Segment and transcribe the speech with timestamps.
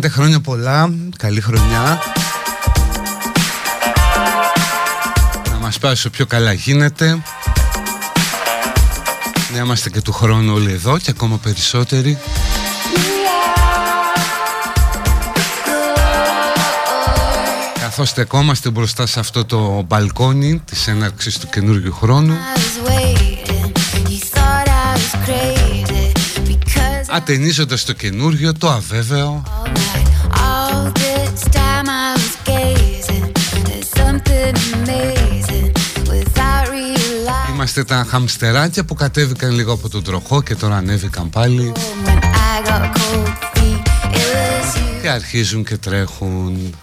[0.00, 1.98] κάνετε, χρόνια πολλά, καλή χρονιά.
[5.50, 7.22] Να μας πάει όσο πιο καλά γίνεται.
[9.52, 12.18] Να είμαστε και του χρόνου όλοι εδώ και ακόμα περισσότεροι.
[17.80, 22.36] Καθώς στεκόμαστε μπροστά σε αυτό το μπαλκόνι της έναρξης του καινούργιου χρόνου
[27.16, 29.42] ατενίζοντας το καινούργιο, το αβέβαιο.
[37.52, 41.72] Είμαστε τα χαμστεράκια που κατέβηκαν λίγο από τον τροχό και τώρα ανέβηκαν πάλι.
[45.02, 46.74] Και αρχίζουν και τρέχουν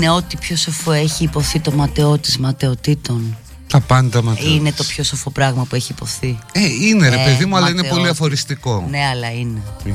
[0.00, 3.36] Είναι ό,τι πιο σοφό έχει υποθεί το ματαιό της ματαιοτήτων.
[3.66, 4.48] Τα πάντα ματαιό.
[4.48, 6.38] Είναι το πιο σοφό πράγμα που έχει υποθεί.
[6.52, 8.86] Ε, είναι ρε ε, παιδί μου, αλλά είναι πολύ αφοριστικό.
[8.90, 9.62] Ναι, αλλά είναι.
[9.84, 9.94] είναι.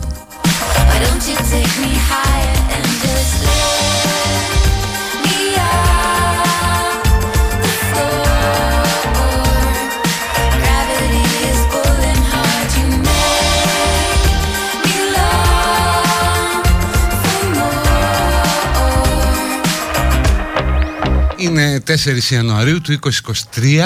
[21.58, 23.80] Είναι 4 Ιανουαρίου του 2023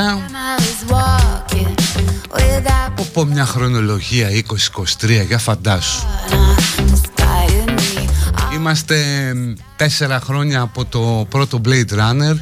[2.98, 4.30] Από μια χρονολογία
[5.02, 6.06] 2023 για φαντάσου.
[8.56, 8.98] Είμαστε
[9.76, 12.36] τέσσερα χρόνια από το πρώτο Blade Runner.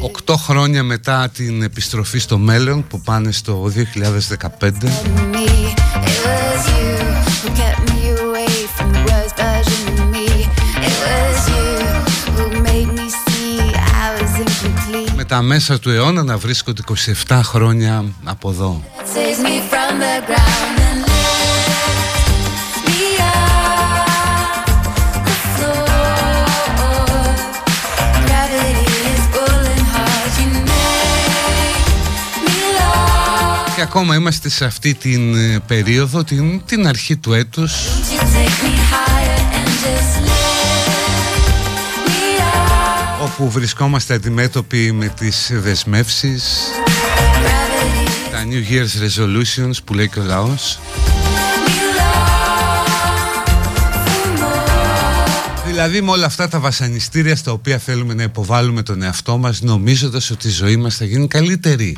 [0.00, 3.72] Οκτώ χρόνια μετά την επιστροφή στο μέλλον που πάνε στο
[4.58, 5.87] 2015
[15.30, 16.82] στα μέσα του αιώνα να βρίσκονται
[17.26, 18.82] 27 χρόνια από εδώ.
[33.74, 37.72] Και ακόμα είμαστε σε αυτή την ε, περίοδο, την, την αρχή του έτους
[43.40, 46.58] όπου βρισκόμαστε αντιμέτωποι με τις δεσμεύσεις
[48.30, 50.78] τα New Year's Resolutions που λέει και ο λαός.
[55.66, 60.30] Δηλαδή με όλα αυτά τα βασανιστήρια στα οποία θέλουμε να υποβάλουμε τον εαυτό μας νομίζοντας
[60.30, 61.96] ότι η ζωή μας θα γίνει καλύτερη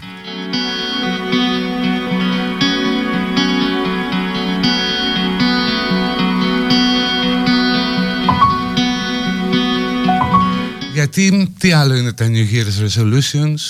[11.12, 13.61] Γιατί τι άλλο είναι τα New Year's Resolutions;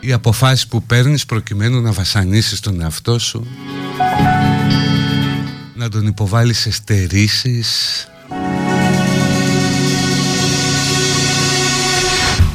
[0.00, 3.46] Οι αποφάσεις που παίρνεις προκειμένου να βασανίσεις τον εαυτό σου
[5.74, 8.08] Να τον υποβάλεις σε στερήσεις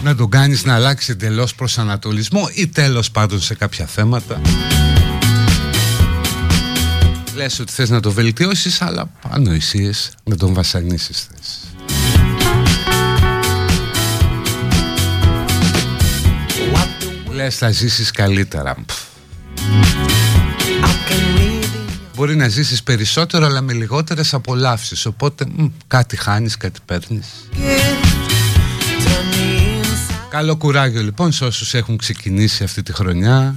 [0.03, 4.41] Να τον κάνεις να αλλάξει εντελώς προσανατολισμό Ή τέλος πάντων σε κάποια θέματα.
[7.35, 11.70] Λες ότι θες να το βελτιώσεις Αλλά ανοησίες να τον βασανίσεις θες
[17.41, 18.75] λες θα ζήσεις καλύτερα
[22.15, 25.05] Μπορεί να ζήσεις περισσότερο αλλά με λιγότερες απολαύσεις.
[25.05, 27.27] Οπότε μ, κάτι χάνεις, κάτι παίρνεις.
[30.29, 33.55] Καλό κουράγιο λοιπόν σε όσους έχουν ξεκινήσει αυτή τη χρονιά.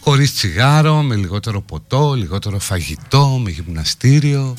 [0.00, 4.56] Χωρίς τσιγάρο, με λιγότερο ποτό, λιγότερο φαγητό, με γυμναστήριο.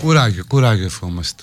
[0.00, 1.42] Κουράγιο, κουράγιο ευχόμαστε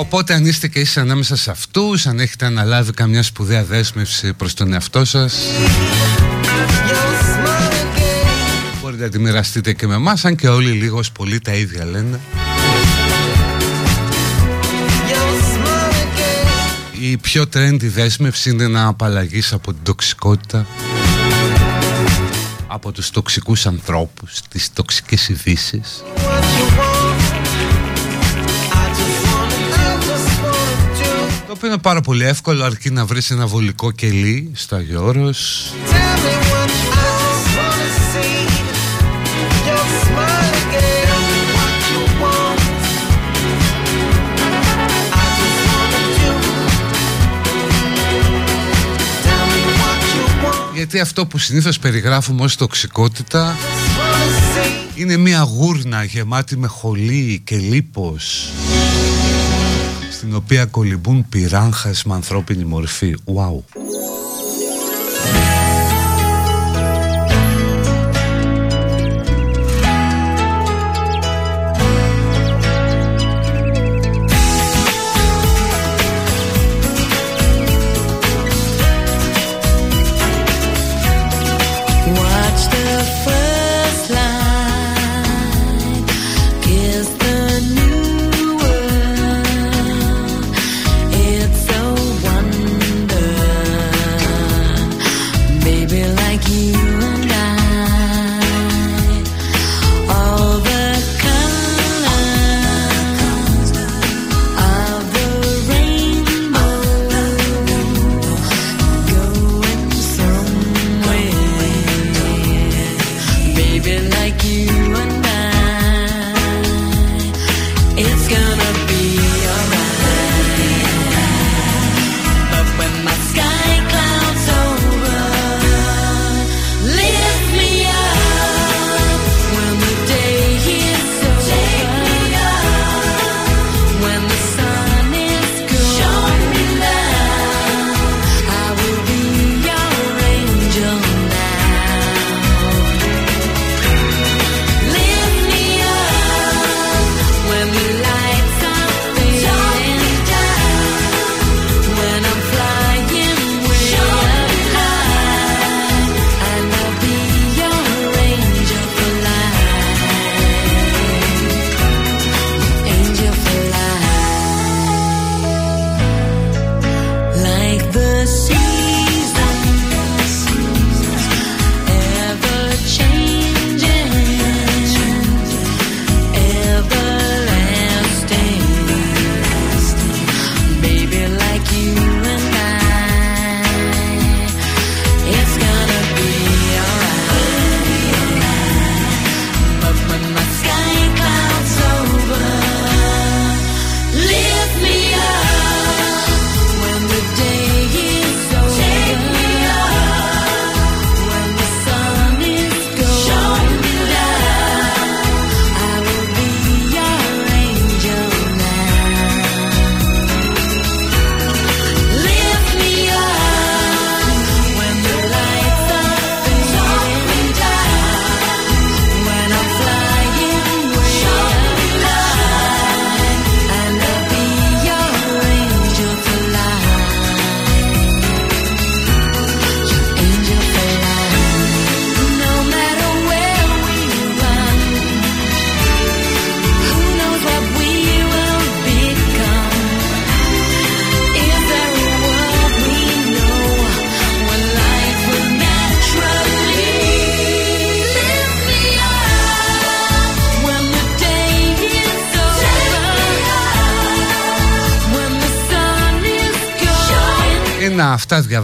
[0.00, 4.54] Οπότε αν είστε και εσείς ανάμεσα σε αυτούς Αν έχετε αναλάβει καμιά σπουδαία δέσμευση προς
[4.54, 5.34] τον εαυτό σας
[8.82, 12.20] Μπορείτε να τη μοιραστείτε και με εμάς Αν και όλοι λίγος πολύ τα ίδια λένε
[17.00, 20.66] Η πιο trendy δέσμευση είναι να απαλλαγείς από την τοξικότητα
[22.72, 26.02] από τους τοξικούς ανθρώπους, τις τοξικές ειδήσεις.
[31.50, 35.72] Το οποίο είναι πάρα πολύ εύκολο αρκεί να βρεις ένα βολικό κελί στο Αγιώρος.
[50.74, 53.56] Γιατί αυτό που συνήθως περιγράφουμε ως τοξικότητα
[54.94, 58.48] είναι μια γούρνα γεμάτη με χολή και λίπος
[60.20, 63.14] στην οποία κολυμπούν πυράγχες με ανθρώπινη μορφή.
[63.24, 63.89] Wow.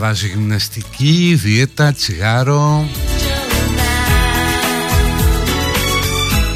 [0.07, 2.89] Αυτά διαβάζει γυμναστική, δίαιτα, τσιγάρο.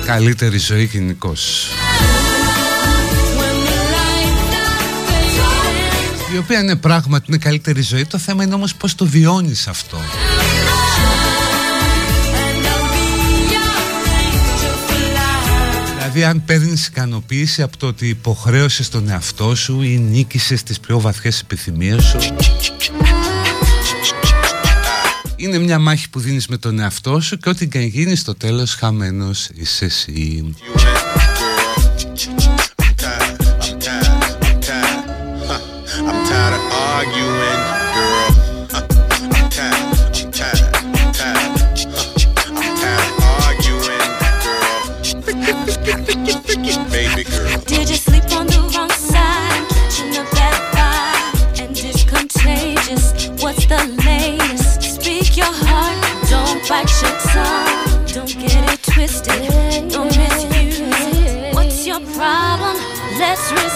[0.04, 1.66] Καλύτερη ζωή γενικώς.
[6.34, 8.04] Η οποία είναι πράγματι είναι καλύτερη ζωή.
[8.04, 9.98] Το θέμα είναι όμως πως το βιώνεις αυτό.
[15.96, 21.00] Δηλαδή αν παίρνεις ικανοποίηση από το ότι υποχρέωσες τον εαυτό σου ή νίκησες τις πιο
[21.00, 22.18] βαθιές επιθυμίες σου
[25.40, 28.74] είναι μια μάχη που δίνεις με τον εαυτό σου και ό,τι και γίνεις στο τέλος
[28.74, 30.54] χαμένος είσαι εσύ.
[63.36, 63.69] best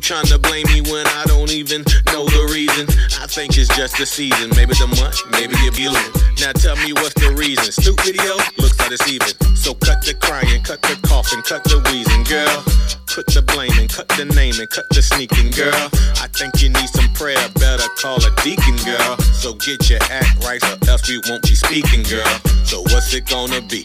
[0.00, 2.88] trying to blame me when I don't even know the reason?
[3.20, 4.50] I think it's just the season.
[4.56, 6.12] Maybe the month, maybe the abusing.
[6.40, 7.70] Now tell me what's the reason.
[7.72, 9.28] Stupid video looks like it's even.
[9.54, 12.64] So cut the crying, cut the coughing, cut the wheezing, girl.
[13.10, 15.90] Put the blaming, cut the naming, cut the sneaking, girl.
[16.22, 19.18] I think you need some prayer, better call a deacon, girl.
[19.36, 22.30] So get your act right, or else we won't be speaking, girl.
[22.64, 23.84] So what's it gonna be?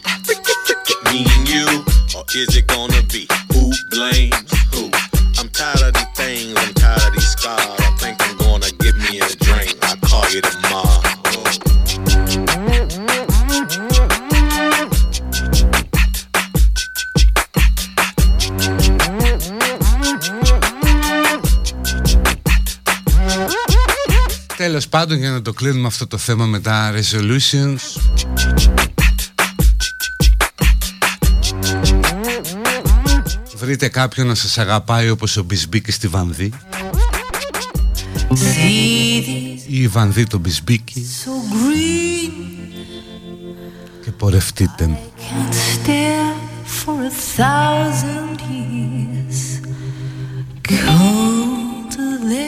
[1.12, 1.66] Me and you,
[2.16, 4.90] or is it gonna be who blames who?
[5.38, 6.05] I'm tired of
[24.96, 28.00] πάντων για να το κλείνουμε αυτό το θέμα με τα resolutions
[33.66, 36.52] Βρείτε κάποιον να σας αγαπάει όπως ο Μπισμπίκης στη Βανδί
[39.66, 41.06] Ή η Βανδί το Μπισμπίκη.
[44.04, 44.98] Και πορευτείτε.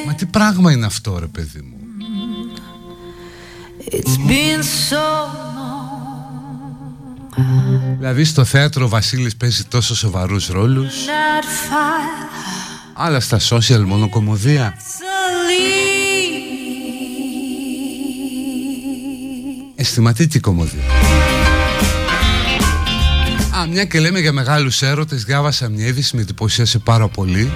[0.06, 1.76] Μα τι πράγμα είναι αυτό ρε παιδί μου
[7.98, 10.94] Δηλαδή στο θέατρο ο Βασίλης παίζει τόσο σοβαρούς ρόλους.
[12.94, 14.74] Αλλά στα social μόνο κομμωδία.
[19.76, 20.82] Αισθηματική κομμωδία.
[23.58, 27.50] Α, μια και λέμε για μεγάλους έρωτες Διάβασα μια είδηση με εντυπωσίασε πάρα πολύ.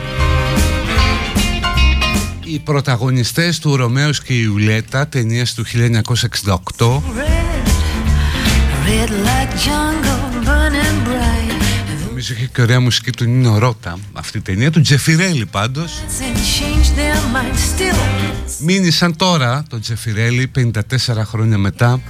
[2.44, 7.31] Οι πρωταγωνιστές του Ρωμαίος και η Ιουλέτα ταινίας του 1968
[12.06, 16.02] Νομίζω έχει και ωραία μουσική του Νίνο Ρώτα αυτή η ταινία του Τζεφιρέλη πάντως
[18.60, 20.72] Μείνησαν τώρα το Τζεφιρέλη 54
[21.24, 22.00] χρόνια μετά.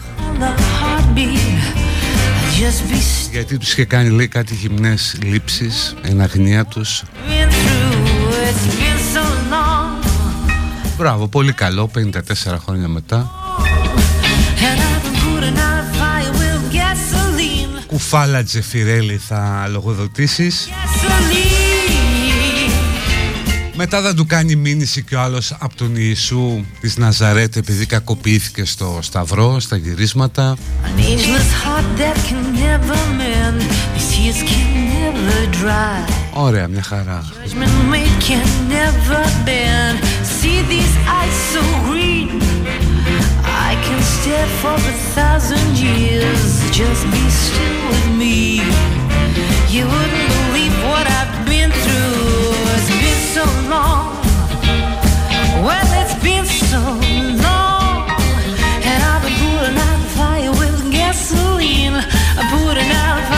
[3.31, 7.03] Γιατί τους είχε κάνει λέει κάτι γυμνές λήψεις εν αγνία τους.
[10.97, 13.42] Μπράβο, πολύ καλό, 54 χρόνια μετά
[18.03, 20.69] Κουφάλα Τζεφιρέλη θα λογοδοτήσεις.
[23.75, 28.65] Μετά θα του κάνει μήνυση και ο άλλος από τον Ιησού της Ναζαρέτ επειδή κακοποιήθηκε
[28.65, 30.57] στο Σταυρό, στα γυρίσματα.
[36.33, 37.23] Ωραία, μια χαρά.
[37.95, 38.19] I
[41.49, 42.02] can
[44.03, 48.61] stare for a thousand years Just be still with me.
[49.69, 52.53] You wouldn't believe what I've been through.
[52.77, 54.17] It's been so long.
[55.65, 56.81] Well, it's been so
[57.47, 58.09] long.
[58.89, 61.95] And I've been putting out fire with gasoline.
[61.95, 63.32] I'm putting out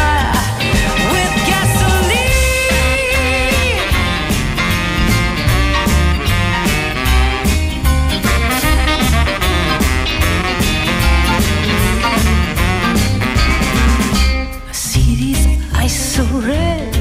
[16.15, 16.95] so red,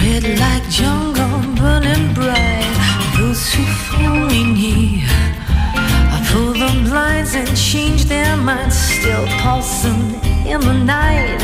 [0.00, 2.64] red like jungle burning bright.
[3.18, 5.04] Those who follow here,
[6.14, 8.78] I pull the blinds and change their minds.
[8.78, 10.14] Still pulsing
[10.48, 11.42] in the night.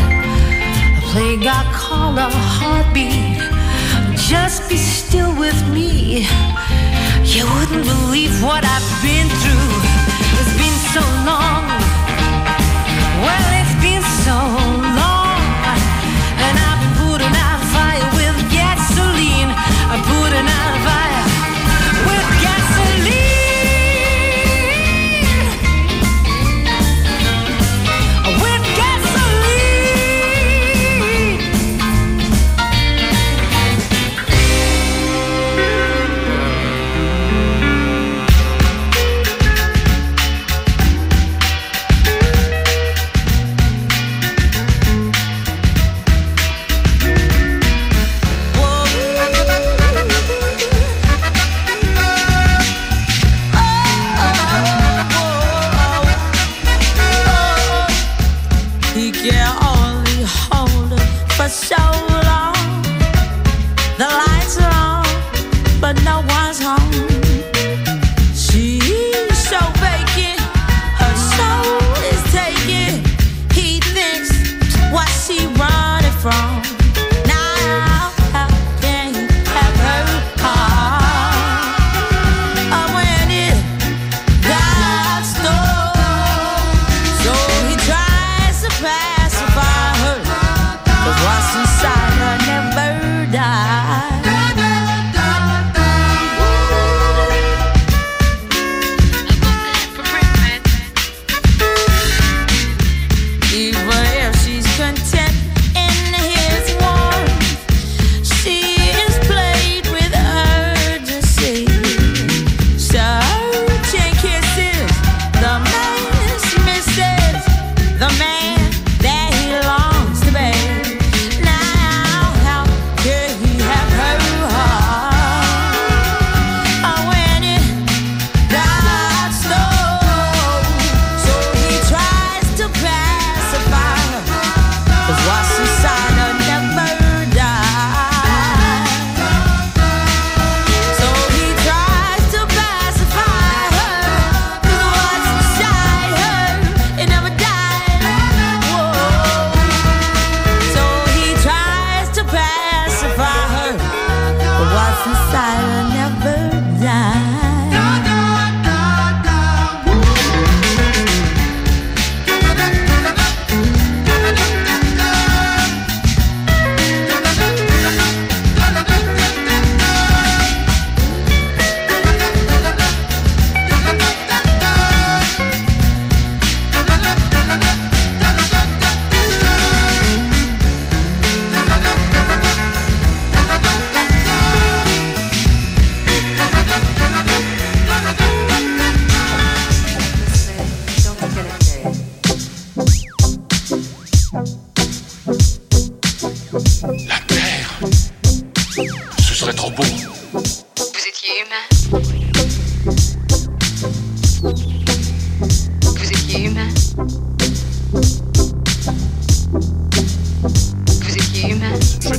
[0.96, 3.36] a plague I call a heartbeat.
[4.16, 6.24] Just be still with me.
[7.34, 9.72] You wouldn't believe what I've been through.
[10.40, 11.64] It's been so long.
[13.24, 14.65] Well, it's been so.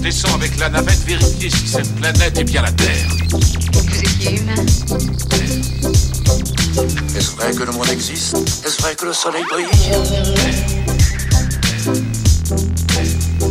[0.08, 3.10] Je descends avec la navette vérifier si cette planète est bien la Terre.
[3.74, 4.56] Vous étiez humain.
[7.18, 9.68] Est-ce vrai que le monde existe Est-ce vrai que le soleil brille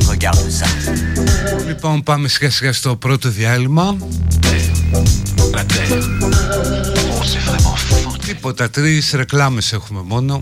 [0.08, 0.66] Regarde ça.
[1.66, 3.96] Λοιπόν, πάμε σιγά σιγά στο πρώτο διάλειμμα.
[5.52, 6.02] La Terre.
[7.18, 8.16] Oh, c'est vraiment fou.
[8.26, 10.40] Τίποτα, τρεις ρεκλάμες έχουμε μόνο.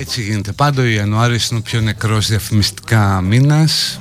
[0.00, 0.82] Έτσι γίνεται πάντα.
[0.82, 3.96] Ο Ιανουάριος είναι ο πιο νεκρός διαφημιστικά μήνας.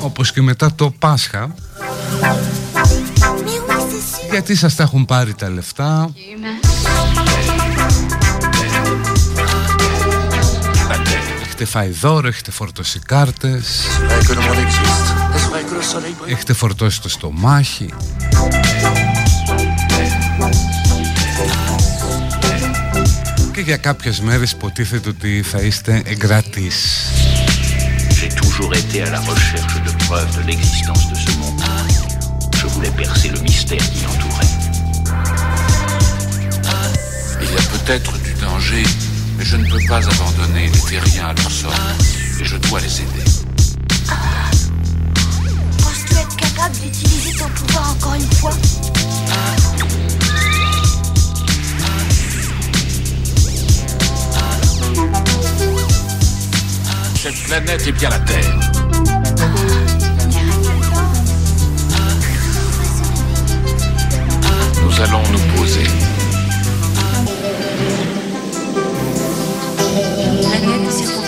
[0.00, 1.54] Όπως και μετά το Πάσχα.
[4.30, 6.66] Γιατί σας τα έχουν πάρει τα λεφτά; Humain.
[10.88, 11.42] La Terre.
[11.44, 13.66] Έχετε φάει δώρο, έχετε φορτώσει κάρτες.
[13.66, 17.08] Est-ce vrai que le monde existe Est-ce vrai que le soleil brille Έχετε φορτώσει το
[17.08, 17.88] στομάχι.
[23.55, 26.75] Και για κάποιες μέρες υποτίθεται ότι θα είστε εγκρατείς.
[28.17, 31.61] J'ai toujours été à la recherche de preuves de l'existence de ce monde.
[32.59, 34.53] Je voulais percer le mystère qui l'entourait.
[37.43, 38.83] Il y a peut-être du danger,
[39.37, 41.83] mais je ne peux pas abandonner les terriens à leur sort.
[42.39, 43.25] Et je dois les aider.
[45.81, 48.55] Penses-tu être capable d'utiliser ton pouvoir encore une fois
[57.14, 58.60] Cette planète est bien la Terre.
[64.82, 65.86] Nous allons nous poser.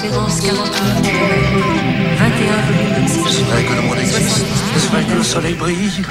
[0.09, 1.13] De circonférence 48
[2.19, 4.45] 21 volumes Est-ce vrai que le monde existe
[4.77, 6.03] Est-ce vrai que le soleil brille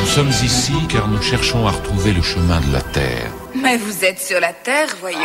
[0.00, 3.30] Nous sommes ici car nous cherchons à retrouver le chemin de la Terre.
[3.54, 5.18] Mais vous êtes sur la Terre, voyons.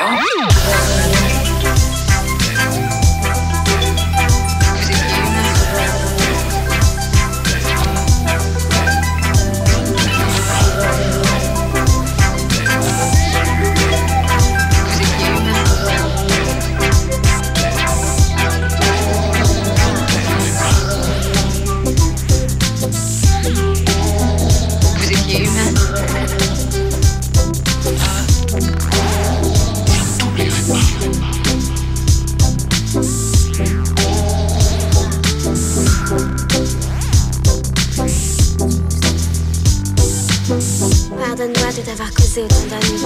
[41.84, 43.02] d'avoir causé autant d'amis.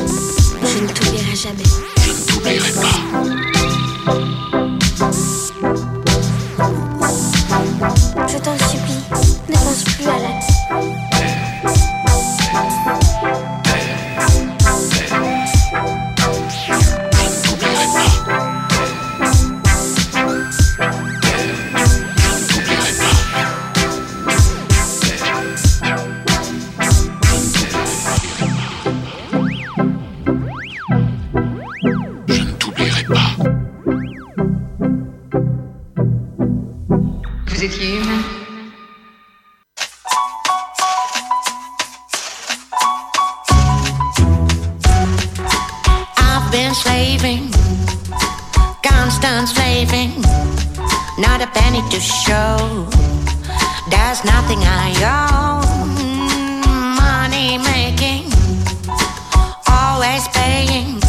[0.63, 1.63] Je ne t'oublierai jamais.
[1.97, 4.32] Je ne t'oublierai pas.
[46.83, 47.49] Slaving,
[48.83, 50.11] constant slaving,
[51.17, 52.57] not a penny to show.
[53.91, 55.87] There's nothing I own.
[57.03, 58.23] Money making,
[59.67, 60.99] always paying.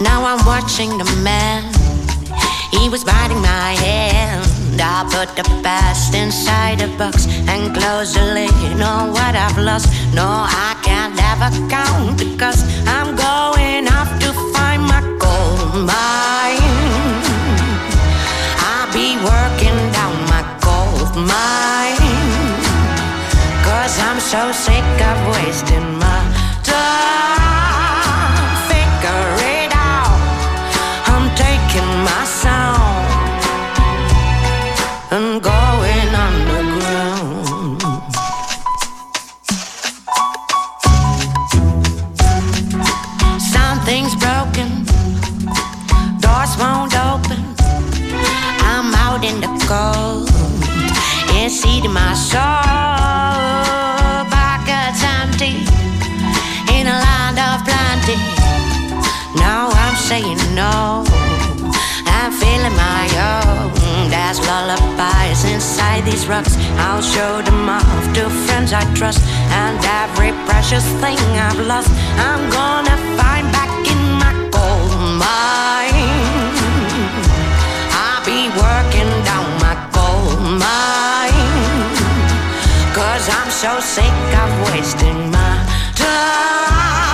[0.00, 1.62] Now I'm watching the man.
[2.70, 4.80] He was biting my hand.
[4.80, 9.86] I put the past inside a box and close the lid on what I've lost.
[10.14, 10.28] No,
[10.68, 13.35] I can't ever count because I'm going
[21.16, 21.96] mine.
[23.64, 26.22] Cause I'm so sick of wasting my
[26.62, 27.65] time.
[51.76, 52.40] Eating my soul.
[54.32, 55.54] Pockets empty
[56.76, 58.18] in a land of plenty.
[59.36, 61.04] Now I'm saying no.
[62.16, 63.68] I'm feeling my own.
[64.08, 66.56] There's lullabies inside these rocks.
[66.86, 69.20] I'll show them off to friends I trust.
[69.60, 71.90] And every precious thing I've lost,
[72.28, 73.35] I'm gonna find
[83.56, 85.64] so sick of wasting my
[85.94, 87.05] time.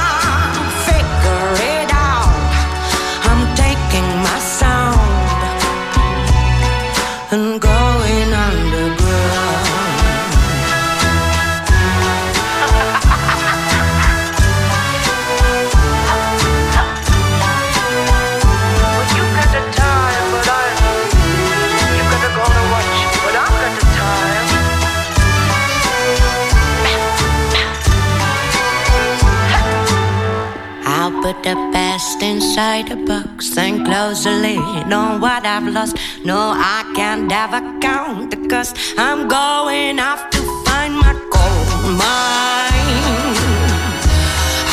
[32.23, 35.97] Best inside a box and close the lid on what I've lost.
[36.25, 36.41] No,
[36.77, 38.73] I can't ever count the cost.
[38.99, 41.69] I'm going off to find my gold
[42.01, 43.37] mine.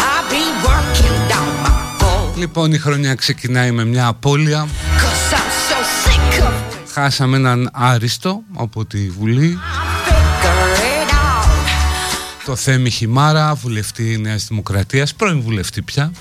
[0.09, 2.37] I'll be working down my gold.
[2.37, 4.67] Λοιπόν, η χρονιά ξεκινάει με μια απώλεια.
[4.97, 6.53] Cause I'm so sick of
[6.93, 9.59] Χάσαμε έναν άριστο από τη Βουλή.
[10.07, 12.45] figure it out.
[12.45, 16.11] Το Θέμη Χιμάρα, βουλευτή Νέας Δημοκρατίας, πρώην βουλευτή πια.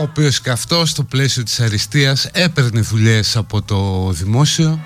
[0.00, 4.80] ο οποίος και αυτός στο πλαίσιο της αριστείας έπαιρνε δουλειές από το δημόσιο.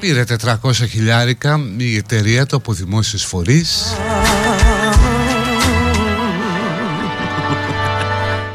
[0.00, 3.96] Πήρε 400 χιλιάρικα η εταιρεία του από δημόσιους φορείς.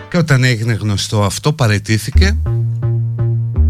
[0.09, 2.37] Και όταν έγινε γνωστό αυτό παρετήθηκε.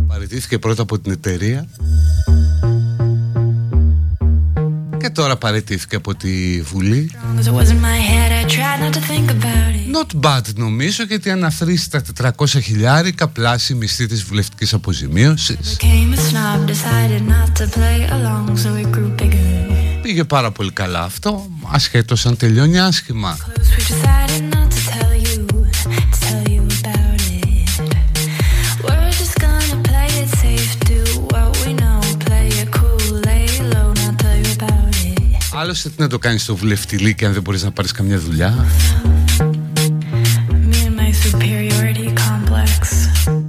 [0.08, 1.68] Παρετήθηκε πρώτα από την εταιρεία.
[4.98, 7.12] Και τώρα παραιτήθηκε από τη Βουλή.
[9.94, 12.02] Not bad νομίζω γιατί αναθρήσει τα
[12.38, 15.78] 400 χιλιάρικα πλάση μισθή της βουλευτικής αποζημίωσης.
[20.02, 23.38] Πήγε πάρα πολύ καλά αυτό ασχέτως αν τελειώνει άσχημα
[35.68, 38.66] Άλλωστε τι να το κάνεις στο βουλευτηλίκι αν δεν μπορείς να πάρεις καμιά δουλειά;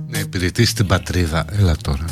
[0.08, 1.44] Να υπηρετήσεις την πατρίδα.
[1.58, 2.04] Έλα τώρα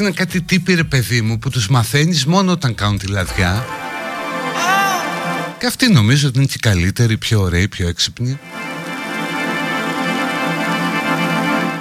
[0.00, 3.64] είναι κάτι τύποι ρε παιδί μου που τους μαθαίνεις μόνο όταν κάνουν τη λαδιά.
[5.58, 8.38] Και αυτοί νομίζω ότι είναι και καλύτεροι, πιο ωραίοι, πιο έξυπνοι.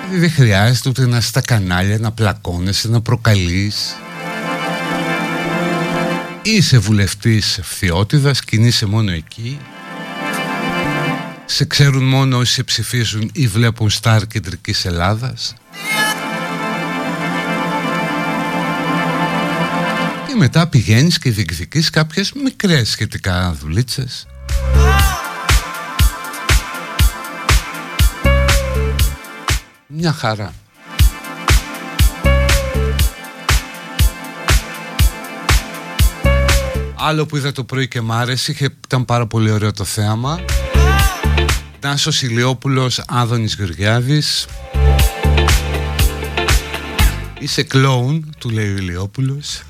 [0.09, 3.95] Δηλαδή δεν χρειάζεται ούτε να είσαι στα κανάλια, να πλακώνεσαι, να προκαλείς.
[6.41, 9.59] Είσαι βουλευτής φθιώτιδας, κινείσαι μόνο εκεί.
[11.45, 15.55] Σε ξέρουν μόνο όσοι σε ψηφίζουν ή βλέπουν στάρ κεντρικής Ελλάδας
[20.43, 24.27] μετά πηγαίνεις και διεκδικείς κάποιες μικρές σχετικά δουλίτσες.
[29.87, 30.53] Μια χαρά.
[36.95, 40.39] Άλλο που είδα το πρωί και μ' άρεσε Ήταν πάρα πολύ ωραίο το θέαμα.
[41.79, 44.47] Τάσος Ηλιόπουλος Άδωνης Γεωργιάδης.
[47.39, 49.63] Είσαι κλόουν, του λέει ο Ηλιόπουλος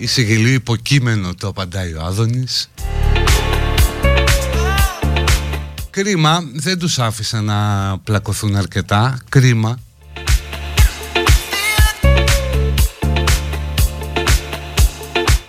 [0.00, 2.70] Είσαι γελίο υποκείμενο το απαντάει ο Άδωνης.
[5.90, 9.18] Κρίμα δεν τους άφησα να πλακωθούν αρκετά.
[9.28, 9.78] Κρίμα.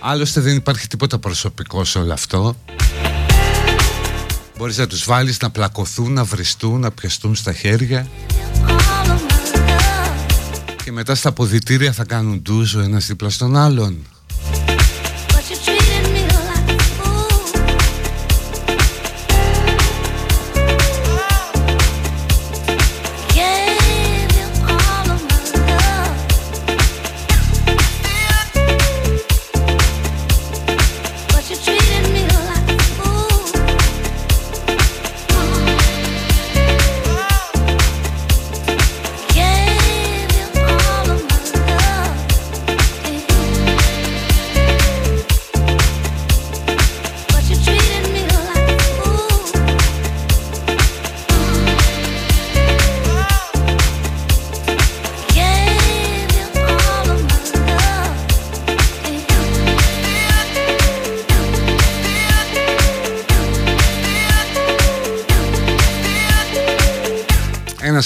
[0.00, 2.56] Άλλωστε δεν υπάρχει τίποτα προσωπικό σε όλο αυτό.
[4.58, 8.08] Μπορείς να τους βάλεις να πλακωθούν, να βριστούν, να πιαστούν στα χέρια.
[10.84, 14.06] Και μετά στα αποδητήρια θα κάνουν ντουζ ο ένας δίπλα στον άλλον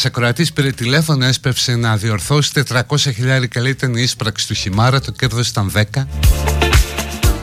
[0.06, 5.12] ακροατής πήρε τηλέφωνο, έσπευσε να διορθώσει 400 χιλιάρικα λέει ήταν η ίσπραξη του χυμάρα, το
[5.12, 5.82] κέρδος ήταν 10.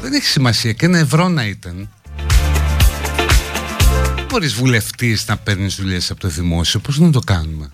[0.01, 1.89] Δεν έχει σημασία και ένα ευρώ να ήταν.
[4.15, 7.71] Δεν μπορείς βουλευτής να παίρνεις δουλειές από το δημόσιο, πώς να το κάνουμε;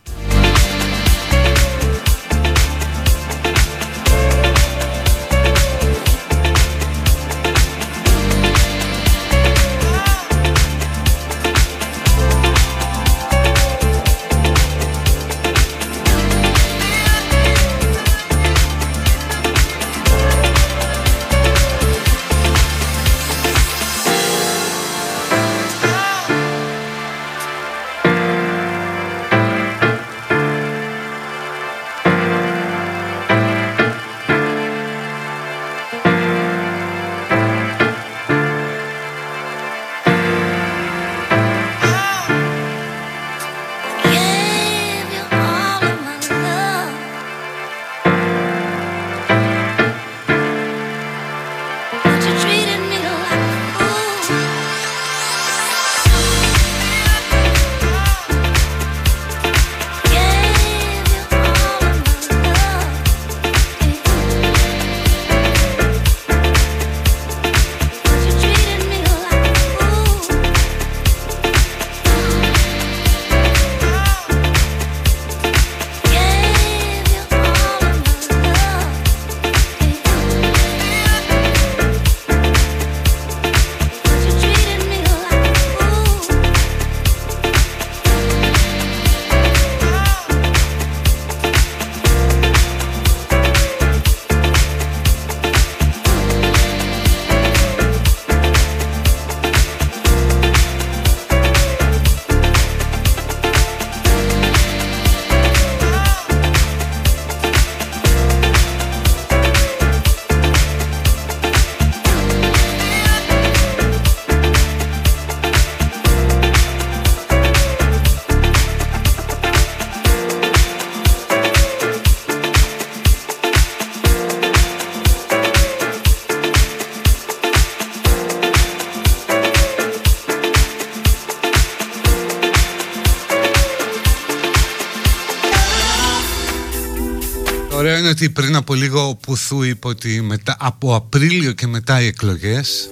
[138.21, 142.89] Ότι πριν από λίγο ο Πουθού είπε ότι μετά, από Απρίλιο και μετά οι εκλογές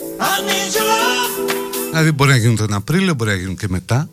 [1.89, 4.09] Δηλαδή μπορεί να γίνουν τον Απρίλιο, μπορεί να γίνουν και μετά.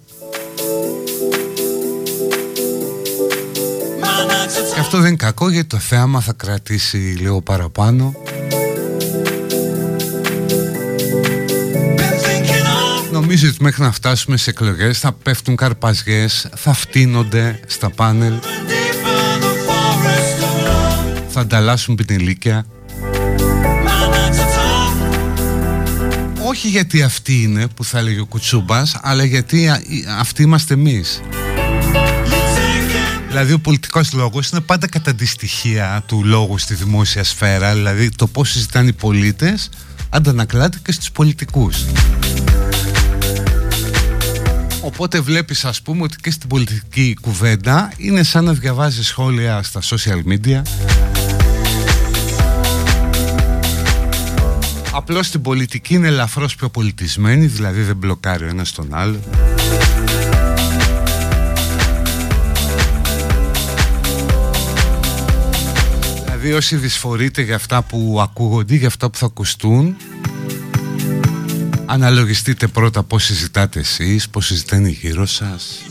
[4.75, 8.15] Και αυτό δεν είναι κακό γιατί το θέαμα θα κρατήσει λίγο παραπάνω.
[13.11, 18.35] Νομίζω ότι μέχρι να φτάσουμε σε εκλογές θα πέφτουν καρπαζιές, θα φτύνονται στα πάνελ
[21.35, 22.67] θα ανταλλάσσουν πινελίκια.
[26.47, 29.71] Όχι γιατί αυτοί είναι που θα έλεγε ο Κουτσούμπας αλλά γιατί
[30.19, 31.21] αυτοί είμαστε εμείς.
[33.29, 37.75] Δηλαδή ο πολιτικός λόγος είναι πάντα κατά τη στοιχεία του λόγου στη δημόσια σφαίρα.
[37.75, 39.69] Δηλαδή το πώς συζητάνε οι πολίτες
[40.09, 41.85] αντανακλάται και στους πολιτικούς.
[44.81, 49.81] Οπότε βλέπεις ας πούμε ότι και στην πολιτική κουβέντα είναι σαν να διαβάζεις σχόλια στα
[49.81, 50.63] social media
[55.07, 59.21] Απλώς στην πολιτική είναι ελαφρώς πιο πολιτισμένη Δηλαδή δεν μπλοκάρει ο ένας τον άλλο.
[66.25, 69.97] Δηλαδή όσοι δυσφορείτε για αυτά που ακούγονται Για αυτά που θα ακουστούν
[71.87, 75.83] Αναλογιστείτε πρώτα πώς συζητάτε εσείς Πώς συζητάνε γύρω σας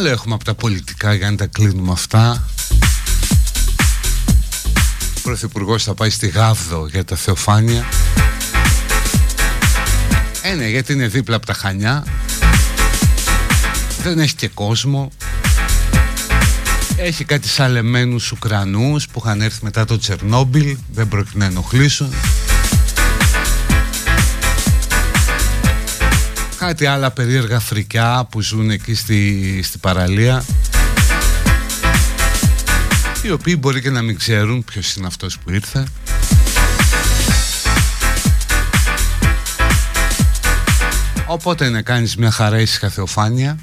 [0.00, 2.44] άλλο έχουμε από τα πολιτικά για να τα κλείνουμε αυτά.
[5.16, 7.88] Ο Πρωθυπουργός θα πάει στη Γάβδο για τα Θεοφάνεια.
[10.42, 12.04] Ε ναι γιατί είναι δίπλα από τα Χανιά.
[14.02, 15.10] Δεν έχει και κόσμο.
[16.96, 22.12] Έχει κάτι σαλεμένους Ουκρανούς που είχαν έρθει μετά το Τσερνόμπιλ Δεν πρόκειται να ενοχλήσουν
[26.70, 30.44] κάτι άλλα περίεργα φρικιά που ζουν εκεί στη, στη παραλία
[33.22, 35.86] οι οποίοι μπορεί και να μην ξέρουν ποιος είναι αυτός που ήρθε.
[41.26, 43.58] Οπότε να κάνεις μια χαρά ήσυχα θεοφάνεια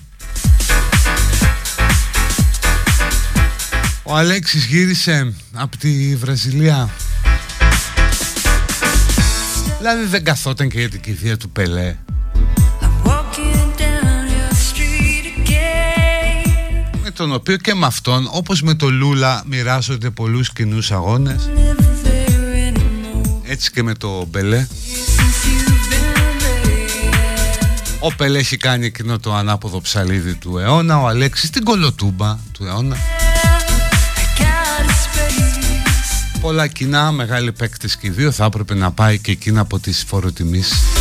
[4.03, 6.89] Ο Αλέξης γύρισε από τη Βραζιλία.
[9.77, 11.95] Δηλαδή δεν καθόταν και για την κηδεία του Πελέ
[17.17, 21.49] τον οποίο και με αυτόν όπως με το Λούλα μοιράζονται πολλούς κοινούς αγώνες.
[23.43, 24.67] Έτσι και με το Μπελέ.
[27.99, 32.65] Ο Πελέ έχει κάνει εκείνο το ανάποδο ψαλίδι του αιώνα ο Αλέξης την κολοτούμπα του
[32.65, 32.97] αιώνα.
[36.41, 40.03] Πολλά κοινά, μεγάλοι παίκτες και οι δύο θα έπρεπε να πάει και εκείνα από τις
[40.07, 40.96] φοροτιμήσεις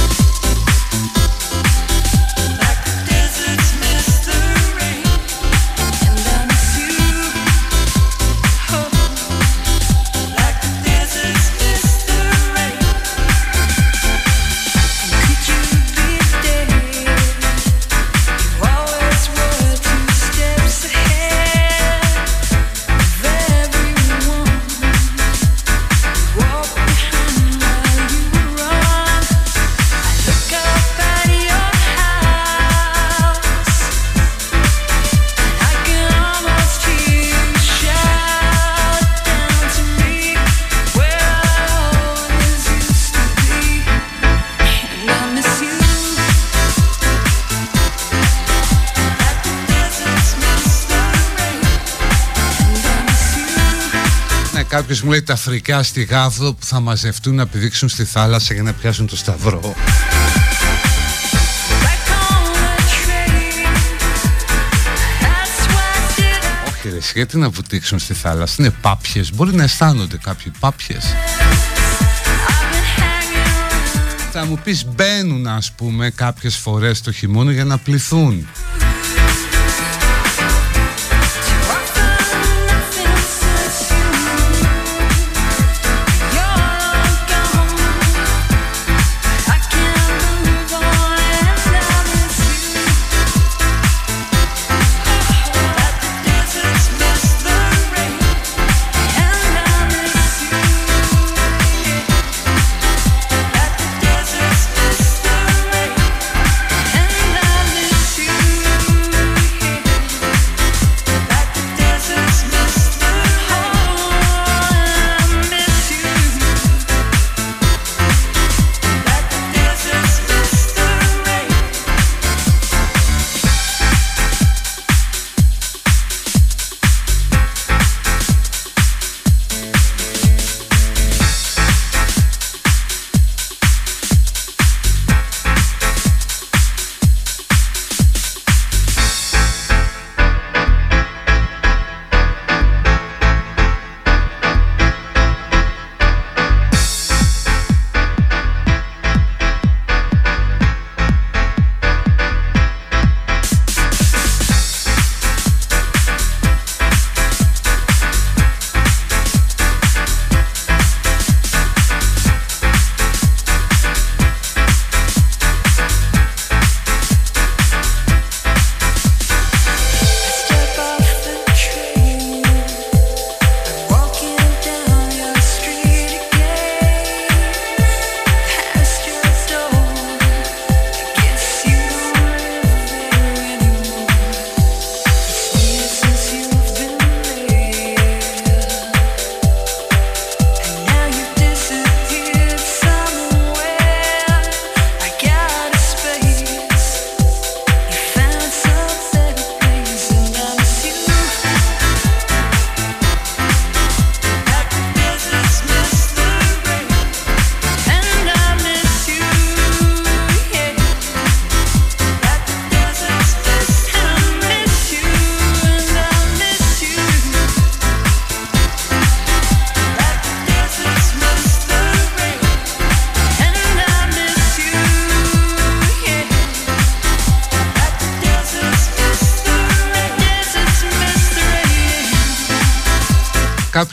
[54.89, 58.63] Κάποιος μου λέει τα φρικά στη Γάβδο που θα μαζευτούν να πηδήξουν στη θάλασσα για
[58.63, 59.75] να πιάσουν το σταυρό.
[66.69, 71.05] Όχι ρε, γιατί να βουτήξουν στη θάλασσα, είναι πάπιες, μπορεί να αισθάνονται κάποιοι πάπιες.
[74.33, 78.47] Θα μου πεις μπαίνουν ας πούμε κάποιες φορές το χειμώνα για να πληθούν.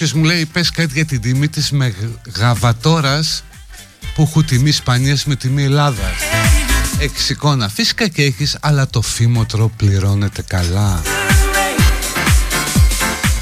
[0.03, 1.93] Κάποιος μου λέει πες κάτι για την τιμή της με
[2.35, 3.43] γαβατόρας
[4.15, 6.13] που έχουν τιμή Ισπανίας με τιμή Ελλάδας
[6.99, 11.01] Εξικόνα φυσικά και έχεις αλλά το φήμοτρο πληρώνεται καλά.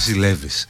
[0.06, 0.68] Ζηλεύεις.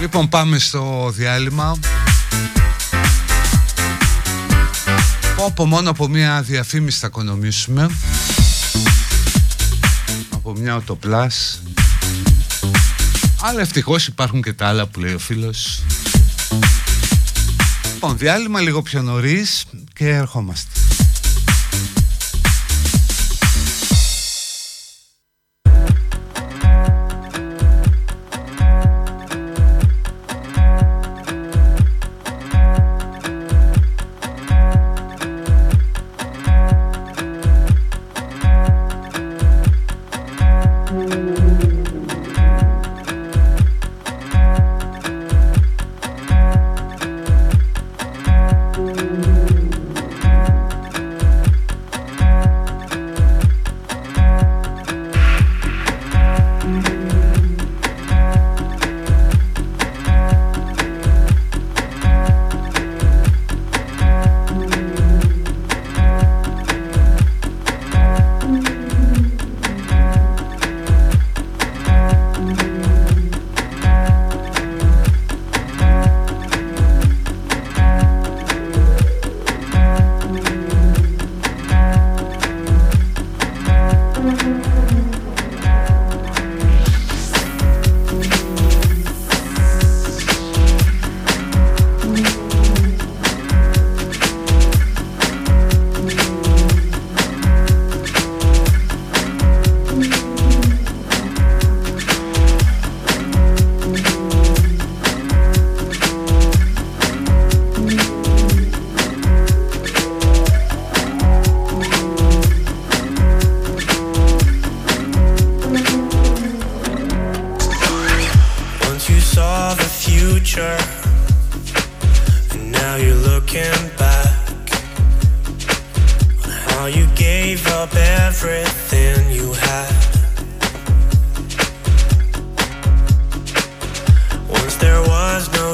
[0.00, 1.78] Λοιπόν πάμε στο διάλειμμα.
[5.36, 7.88] Όπου μόνο από μια διαφήμιση θα οικονομήσουμε
[10.66, 11.62] Από μια οτοπλάς
[13.42, 15.82] Αλλά ευτυχώς υπάρχουν και τα άλλα που λέει ο φίλος.
[17.92, 20.75] Λοιπόν διάλειμμα λίγο πιο νωρίς και ερχόμαστε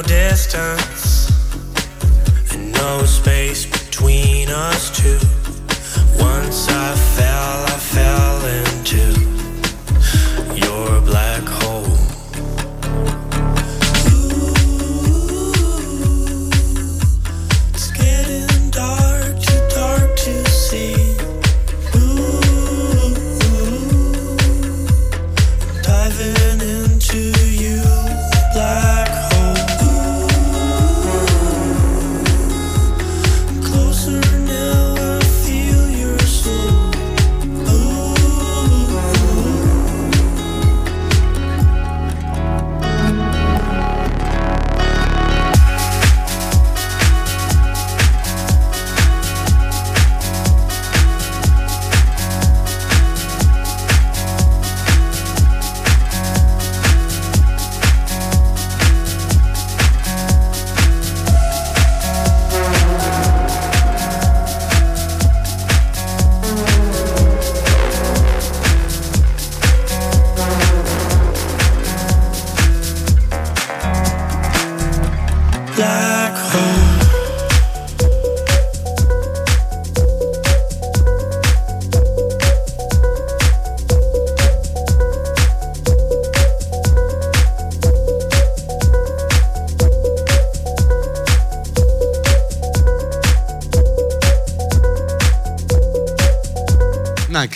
[0.02, 1.30] no distance
[2.52, 5.41] and no space between us two.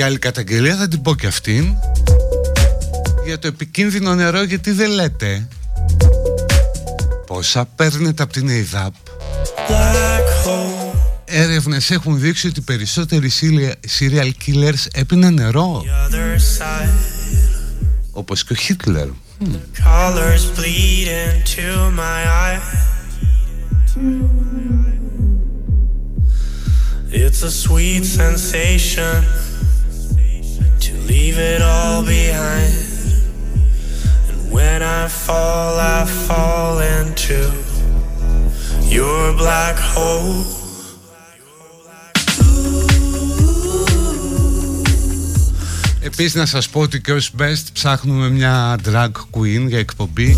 [0.07, 1.75] Άλλη καταγγελία θα την πω και αυτήν.
[3.25, 5.49] Για το επικίνδυνο νερό γιατί δεν λέτε.
[7.27, 8.95] Πόσα παίρνετε από την ΕΙΔΑΠ.
[11.25, 13.31] Έρευνες έχουν δείξει ότι περισσότεροι
[13.99, 15.83] serial killers έπιναν νερό.
[18.11, 19.09] Όπως και ο Χίτλερ.
[27.25, 29.36] It's a sweet sensation
[31.37, 32.75] leave it all behind.
[34.31, 37.41] And when I fall, I fall into
[38.97, 40.45] your black hole.
[46.01, 50.37] Επίσης να σας πω ότι και ως best ψάχνουμε μια drag queen για εκπομπή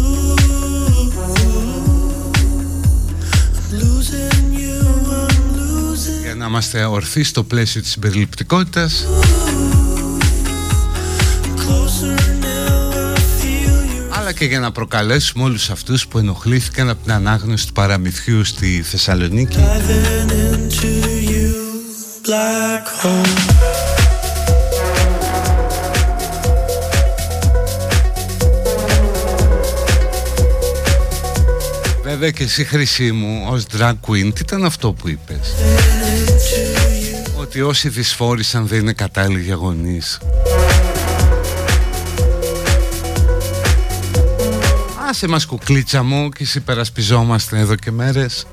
[6.22, 9.04] για να είμαστε ορθοί στο πλαίσιο της συμπεριληπτικότητας
[14.38, 19.58] και για να προκαλέσουμε όλους αυτούς που ενοχλήθηκαν από την ανάγνωση του παραμυθιού στη Θεσσαλονίκη.
[32.02, 35.54] Βέβαια και εσύ χρυσή μου ως drag queen τι ήταν αυτό που είπες;
[37.36, 39.56] Ότι όσοι δυσφόρησαν δεν είναι κατάλληλοι για
[45.20, 48.46] Άσε μας κουκλίτσα μου και συμπερασπιζόμαστε εδώ και μέρες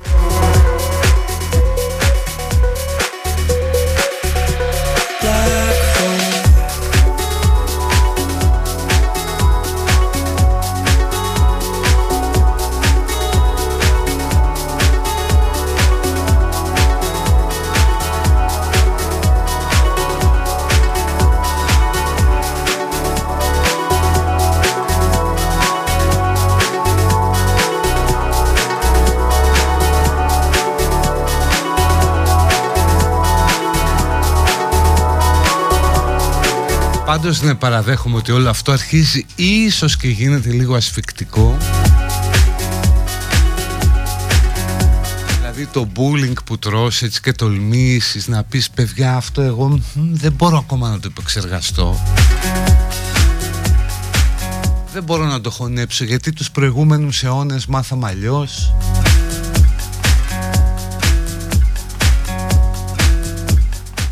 [37.16, 41.56] Πάντως ναι παραδέχομαι ότι όλο αυτό αρχίζει ίσως και γίνεται λίγο ασφικτικό.
[45.38, 50.56] Δηλαδή το bullying που τρως έτσι και τολμήσεις να πεις παιδιά αυτό εγώ δεν μπορώ
[50.58, 52.00] ακόμα να το επεξεργαστώ
[54.92, 58.74] Δεν μπορώ να το χωνέψω γιατί τους προηγούμενους αιώνες μάθαμε αλλιώς.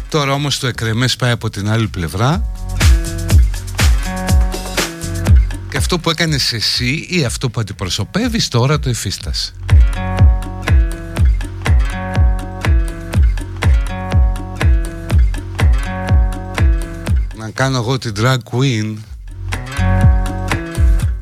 [0.09, 2.54] Τώρα όμως το εκρεμές πάει από την άλλη πλευρά
[5.85, 9.53] αυτό που έκανες εσύ ή αυτό που αντιπροσωπεύεις τώρα το εφίστας.
[17.37, 18.95] Να κάνω εγώ την drag queen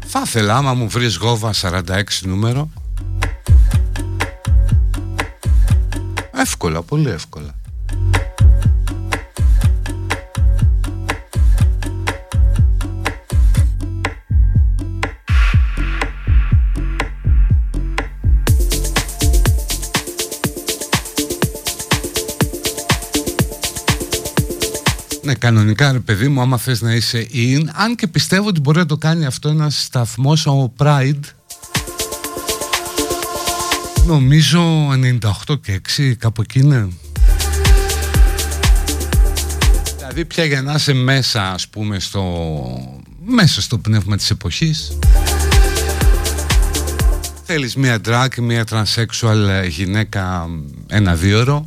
[0.06, 2.70] Θα ήθελα άμα μου βρεις γόβα 46 νούμερο
[6.32, 7.61] Εύκολα, πολύ εύκολα
[25.42, 28.86] κανονικά ρε παιδί μου, άμα θες να είσαι in, αν και πιστεύω ότι μπορεί να
[28.86, 31.20] το κάνει αυτό ένας σταθμός, ο Pride,
[34.06, 36.88] νομίζω 98 και 6, κάπου εκεί είναι.
[39.96, 42.24] Δηλαδή πια για να είσαι μέσα, ας πούμε, στο,
[43.24, 44.98] μέσα στο πνεύμα της εποχής,
[47.44, 50.48] θέλεις μία drag, μία transsexual γυναίκα
[50.86, 51.64] ένα δύο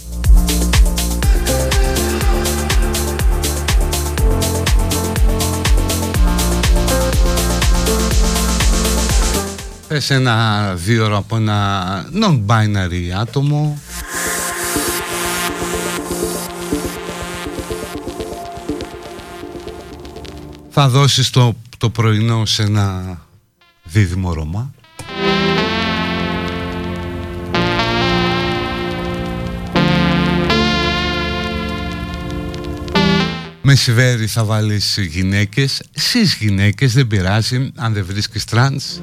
[9.95, 13.79] Πες ένα δύο από ένα non-binary άτομο.
[20.69, 23.17] Θα δώσεις το, το πρωινό σε ένα
[23.83, 24.73] δίδυμο Ρομά.
[33.61, 35.81] Μεσημέρι θα βάλεις γυναίκες.
[35.91, 38.99] Σεις γυναίκες δεν πειράζει Αν δεν βρίσκεις τρανς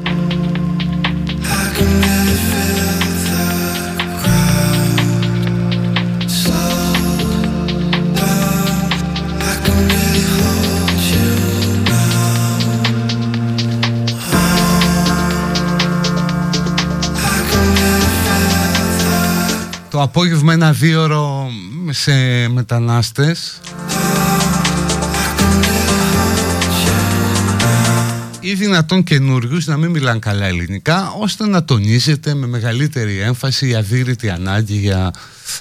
[20.02, 21.08] απόγευμα ένα δύο
[21.90, 22.12] σε
[22.48, 23.60] μετανάστες
[28.40, 33.74] ή δυνατόν καινούριους να μην μιλάνε καλά ελληνικά ώστε να τονίζεται με μεγαλύτερη έμφαση η
[33.74, 35.10] αδύρυτη ανάγκη για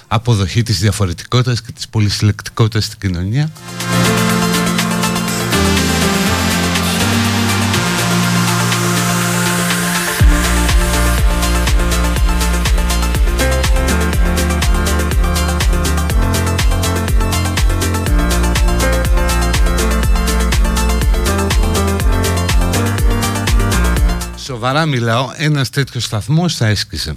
[0.06, 3.50] αποδοχή της διαφορετικότητας και της πολυσυλλεκτικότητας στην κοινωνία.
[24.62, 27.12] Σοβαρά μιλάω, ένας τέτοιος σταθμός θα έσκησε.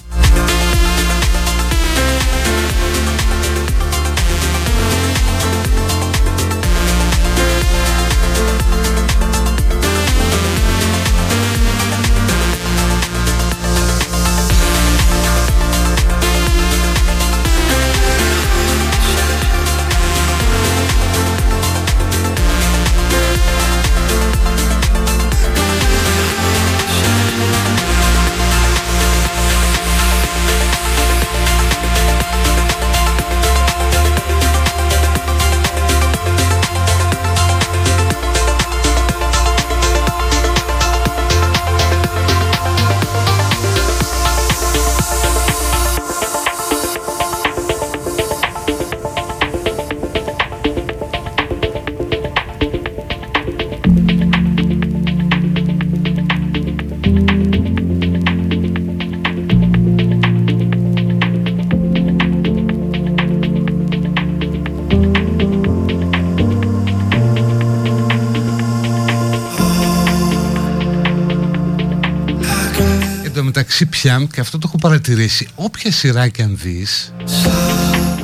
[74.06, 77.14] Μεταξύ πια και αυτό το έχω παρατηρήσει όποια σειρά και αν δεις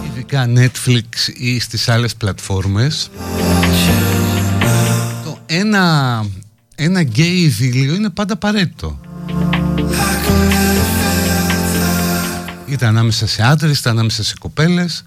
[0.05, 3.09] ειδικά Netflix ή στις άλλες πλατφόρμες
[5.23, 6.25] το ένα,
[6.75, 8.99] ένα γκέι ειδήλιο είναι πάντα απαραίτητο.
[12.65, 15.05] Είτε ανάμεσα σε άντρες είτε ανάμεσα σε κοπέλες.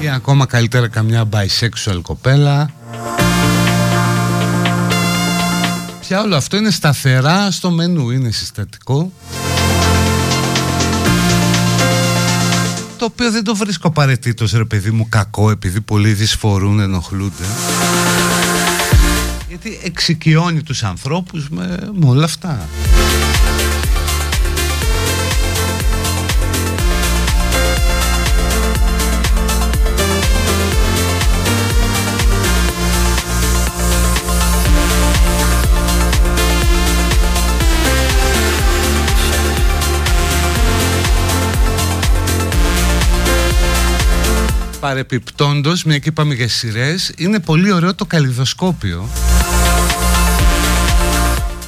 [0.00, 2.70] Ή ακόμα καλύτερα καμιά bisexual κοπέλα
[6.08, 9.12] πια όλο αυτό είναι σταθερά στο μενού, είναι συστατικό.
[12.98, 17.44] Το οποίο δεν το βρίσκω απαραίτητος ρε παιδί μου κακό επειδή πολλοί δυσφορούν, ενοχλούνται.
[19.48, 22.68] Γιατί εξοικειώνει τους ανθρώπους με, με όλα αυτά.
[44.88, 49.08] Παρεπιπτόντος, μια και είπαμε για σειρές, είναι πολύ ωραίο το καλλιδοσκόπιο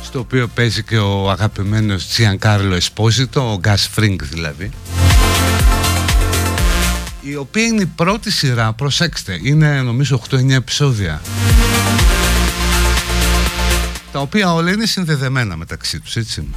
[0.02, 4.70] στο οποίο παίζει και ο αγαπημένος Τσιαν Κάρλο Εσπόζητο, ο Γκάς Φρίνγκ δηλαδή
[7.20, 11.20] η οποία είναι η πρώτη σειρά, προσέξτε, είναι νομίζω 8-9 επεισόδια
[14.12, 16.48] τα οποία όλα είναι συνδεδεμένα μεταξύ τους, έτσι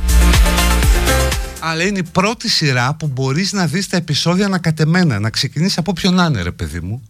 [1.65, 5.93] αλλά είναι η πρώτη σειρά που μπορείς να δεις τα επεισόδια ανακατεμένα, να ξεκινήσεις από
[5.93, 7.01] ποιον να είναι ρε παιδί μου.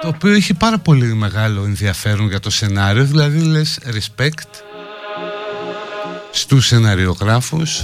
[0.00, 4.62] Το οποίο έχει πάρα πολύ μεγάλο ενδιαφέρον για το σενάριο, δηλαδή λες respect
[6.30, 7.82] στους σεναριογράφους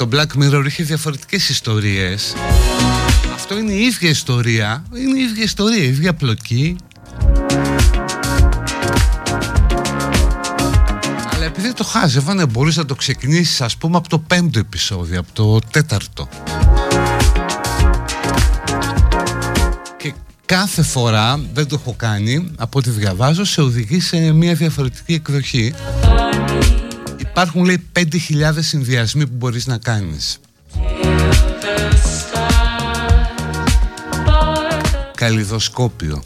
[0.00, 2.34] το Black Mirror είχε διαφορετικές ιστορίες.
[3.34, 6.76] Αυτό είναι η ίδια ιστορία Είναι η ίδια ιστορία, η ίδια πλοκή.
[11.32, 15.32] Αλλά επειδή το χάζευανε μπορείς να το ξεκινήσεις ας πούμε από το πέμπτο επεισόδιο Από
[15.32, 16.28] το τέταρτο.
[19.96, 20.12] Και
[20.46, 25.74] κάθε φορά, δεν το έχω κάνει Από ό,τι διαβάζω σε οδηγεί σε μια διαφορετική εκδοχή
[27.42, 30.38] Υπάρχουν λέει 5.000 συνδυασμοί που μπορείς να κάνεις.
[35.14, 36.22] Καλλιδοσκόπιο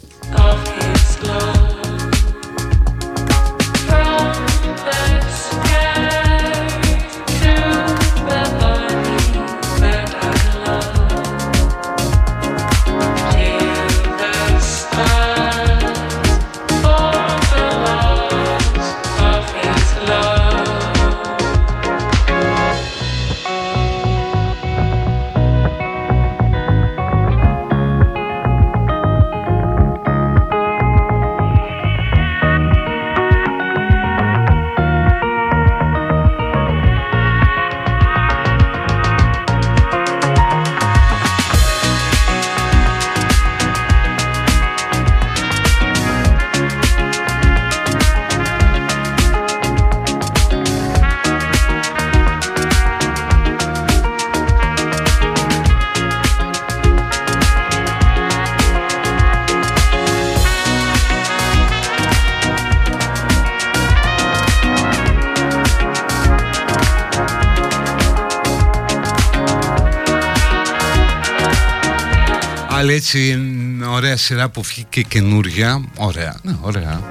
[74.15, 75.85] ωραία σειρά που βγήκε καινούρια.
[75.97, 77.01] Ωραία, ναι, ωραία.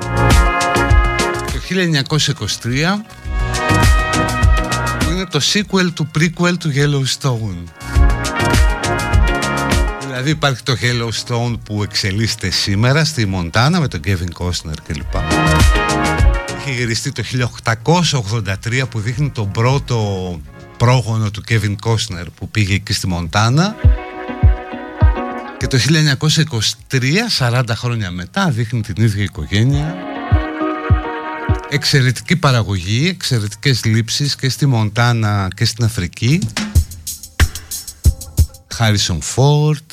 [1.47, 1.61] Το
[2.63, 2.73] 1923
[4.99, 7.73] Που είναι το sequel του prequel του Yellowstone.
[10.01, 15.15] Δηλαδή υπάρχει το Yellowstone που εξελίσσεται σήμερα στη Μοντάνα με τον Kevin Costner κλπ.
[16.59, 17.23] Είχε γυριστεί το
[17.65, 20.41] 1883 που δείχνει τον πρώτο
[20.77, 23.77] πρόγονο του Kevin Costner που πήγε εκεί στη Μοντάνα
[25.67, 25.79] και το
[26.91, 27.03] 1923,
[27.39, 29.95] 40 χρόνια μετά, δείχνει την ίδια οικογένεια.
[31.69, 36.49] Εξαιρετική παραγωγή, εξαιρετικές λήψεις και στη Μοντάνα και στην Αφρική.
[38.75, 39.93] Χάρισον Φόρτ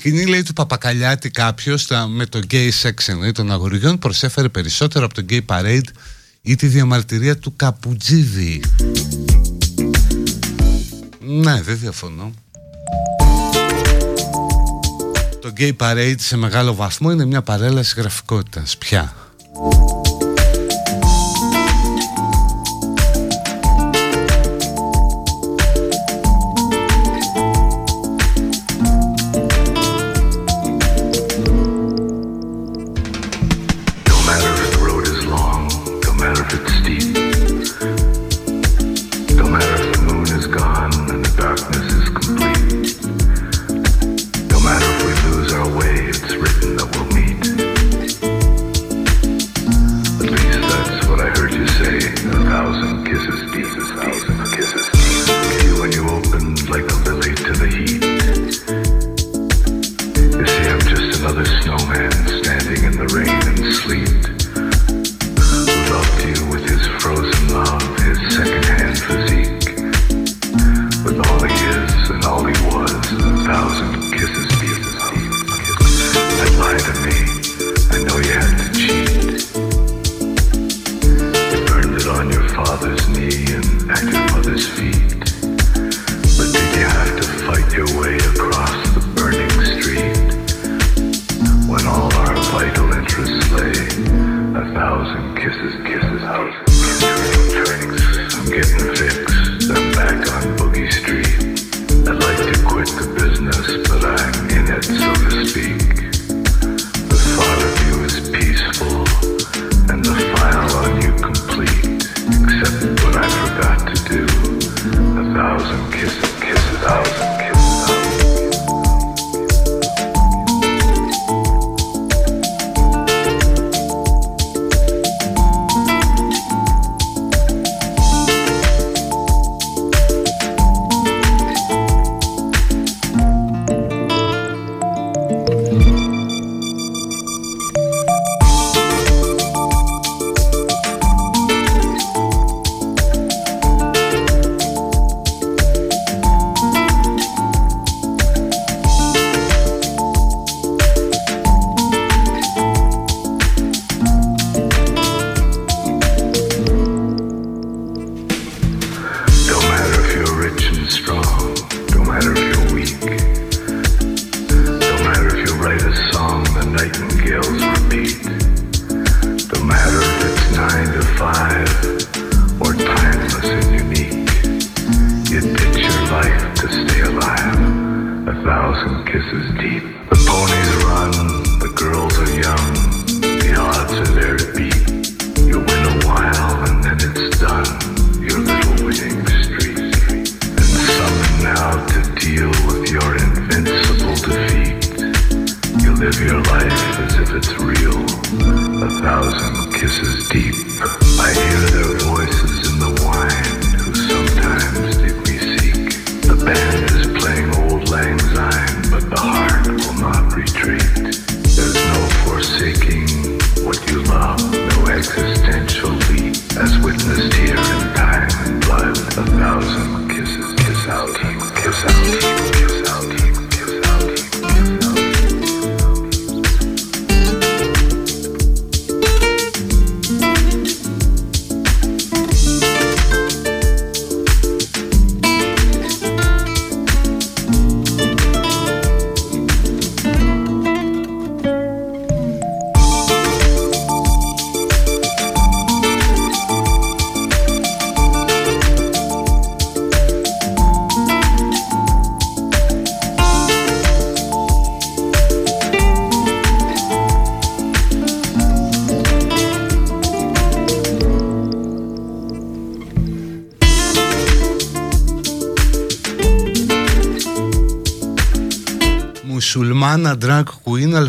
[0.00, 5.24] σκηνή λέει του Παπακαλιάτη κάποιος με το gay section των αγοριών προσέφερε περισσότερο από το
[5.28, 5.88] gay parade
[6.42, 8.62] ή τη διαμαρτυρία του Καπουτζίδη.
[11.20, 12.32] Ναι, δεν διαφωνώ.
[15.40, 19.14] Το gay parade σε μεγάλο βαθμό είναι μια παρέλαση γραφικότητας πια.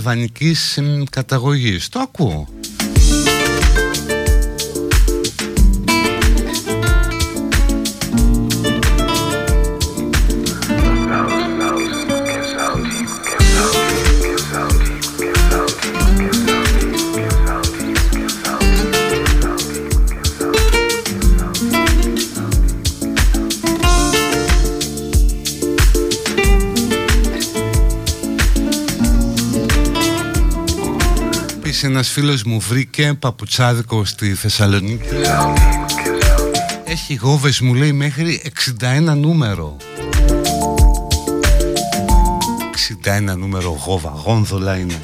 [0.02, 0.80] Αλβανικής
[1.10, 1.90] καταγωγής.
[1.90, 2.48] Το ακούω.
[32.12, 35.08] Φίλος μου βρήκε παπουτσάδικο στη Θεσσαλονίκη.
[36.84, 38.42] Έχει γόβες μου λέει μέχρι
[38.82, 39.78] 61 νούμερο.
[43.32, 45.00] 61 νούμερο γόβα, γόνδολα είναι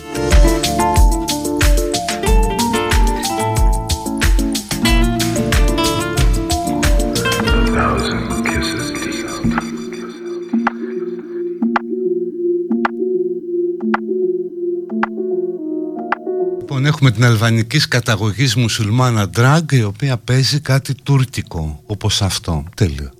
[16.97, 22.63] έχουμε την αλβανικής καταγωγής μουσουλμάνα drag η οποία παίζει κάτι τουρκικό όπως αυτό.
[22.75, 23.11] Τέλειο.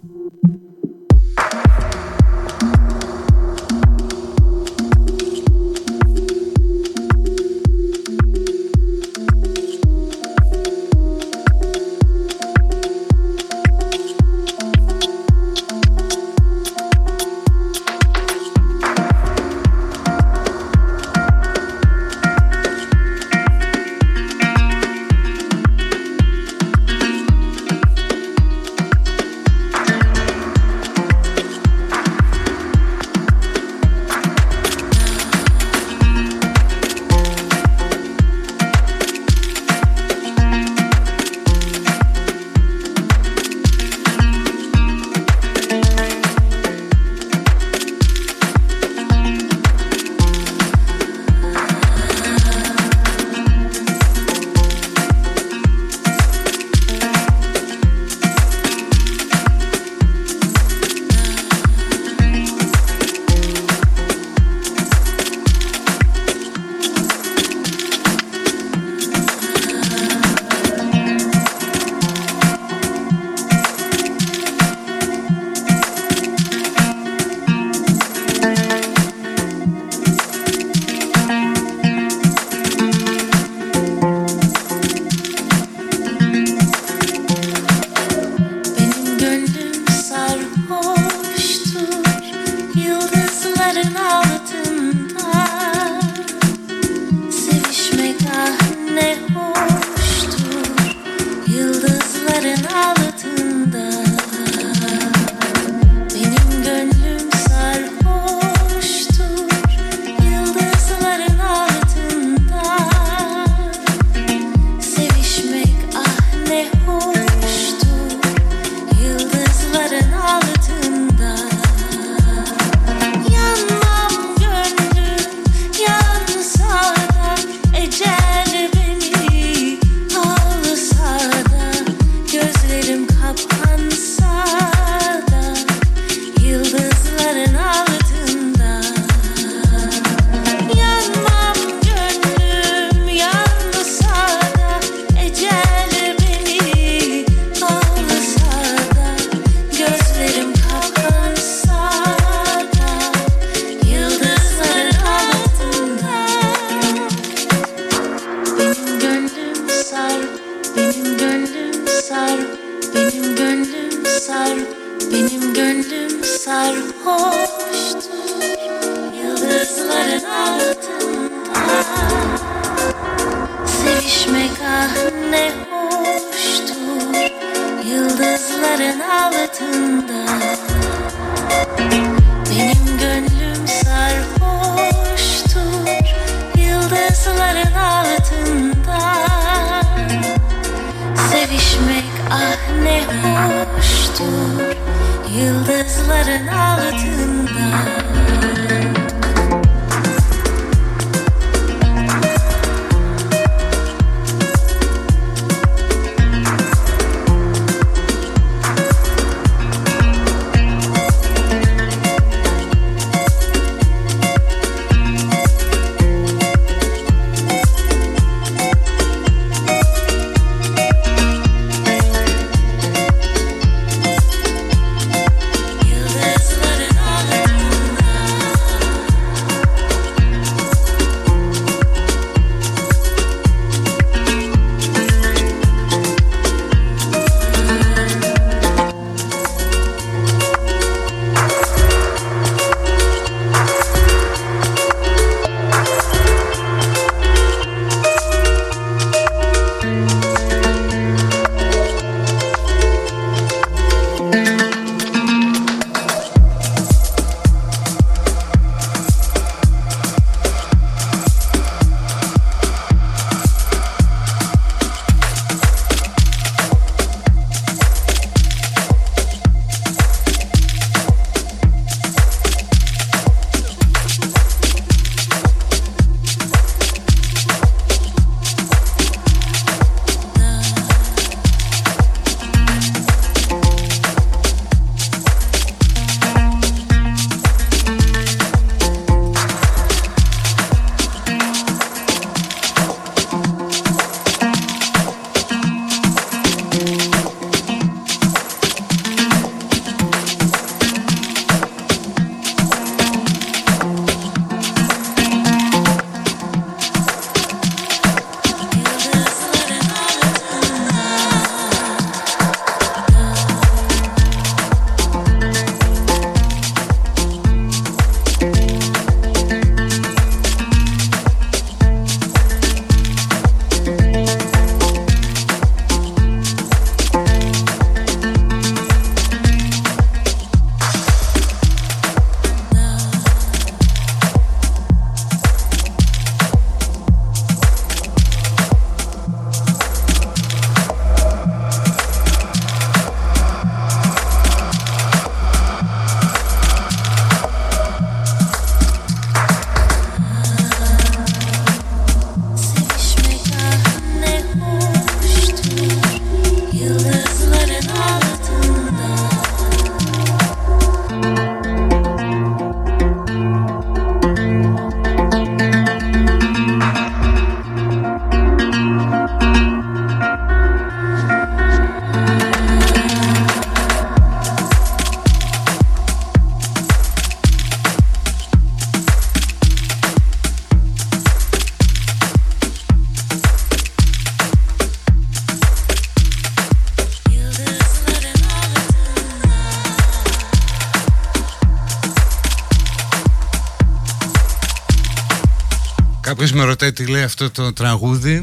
[396.98, 398.42] Τι λέει αυτό το τραγούδι.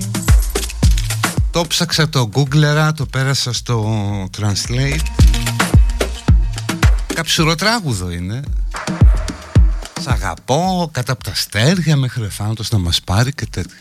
[1.50, 5.00] Το ψάξα το Googleρα, το πέρασα στο Translate.
[7.14, 8.42] Κάψουρο τράγουδο είναι.
[10.00, 13.78] Σ' αγαπώ κάτω από τα στέρια μέχρι εφάντος να μας πάρει και τέτοια.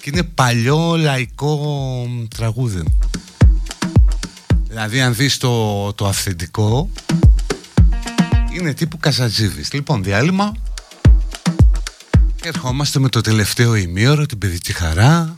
[0.00, 2.06] Και είναι παλιό λαϊκό
[2.36, 2.82] τραγούδι.
[4.68, 6.90] Δηλαδή αν δεις το, το αυθεντικό
[8.52, 10.52] Είναι τύπου Καζατζίβης Λοιπόν διάλειμμα.
[10.52, 10.67] Και
[12.68, 15.36] ερχόμαστε με το τελευταίο ημίωρο Την παιδική χαρά.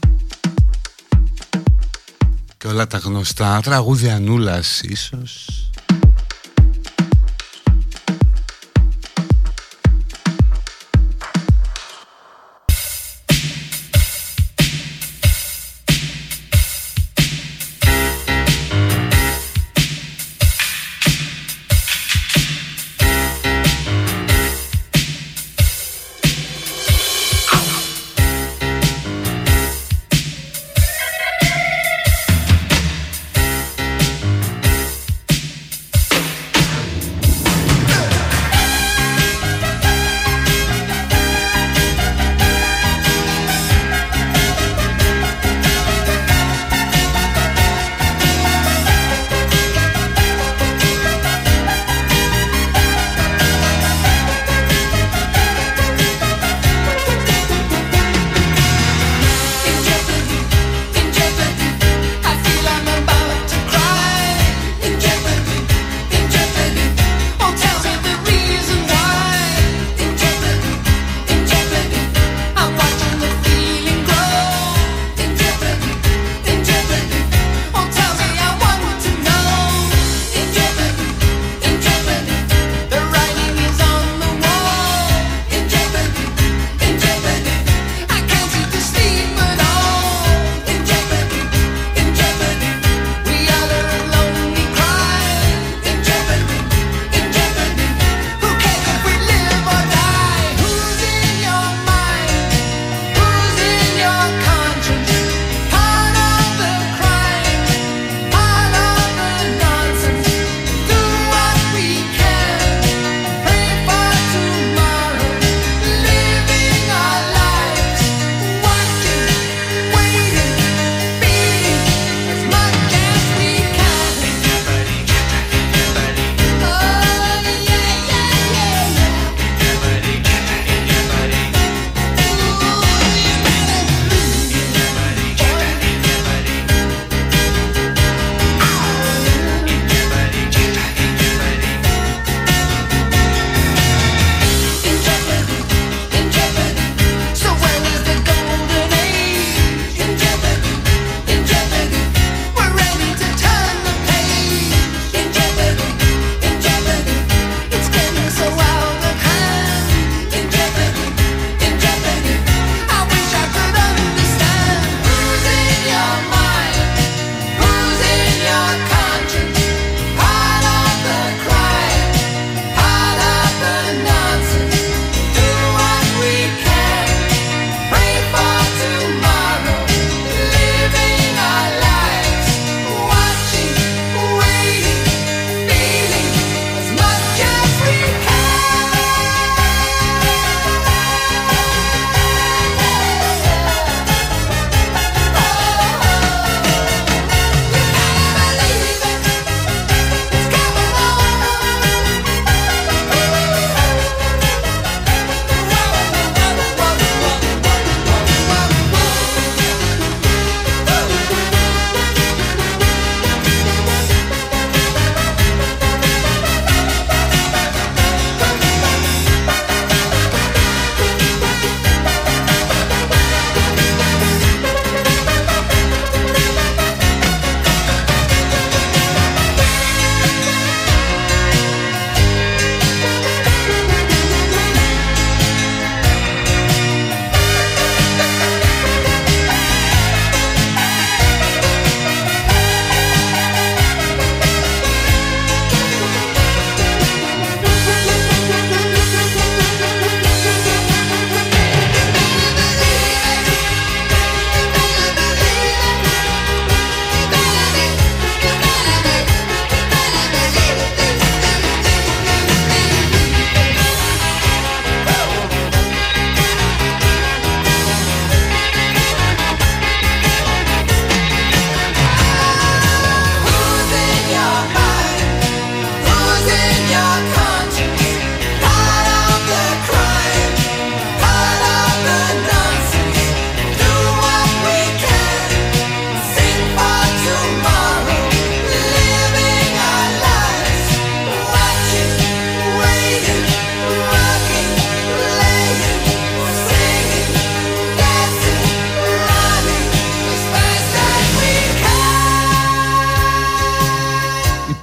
[2.57, 5.50] Και όλα τα γνωστά Τραγούδια νούλας ίσως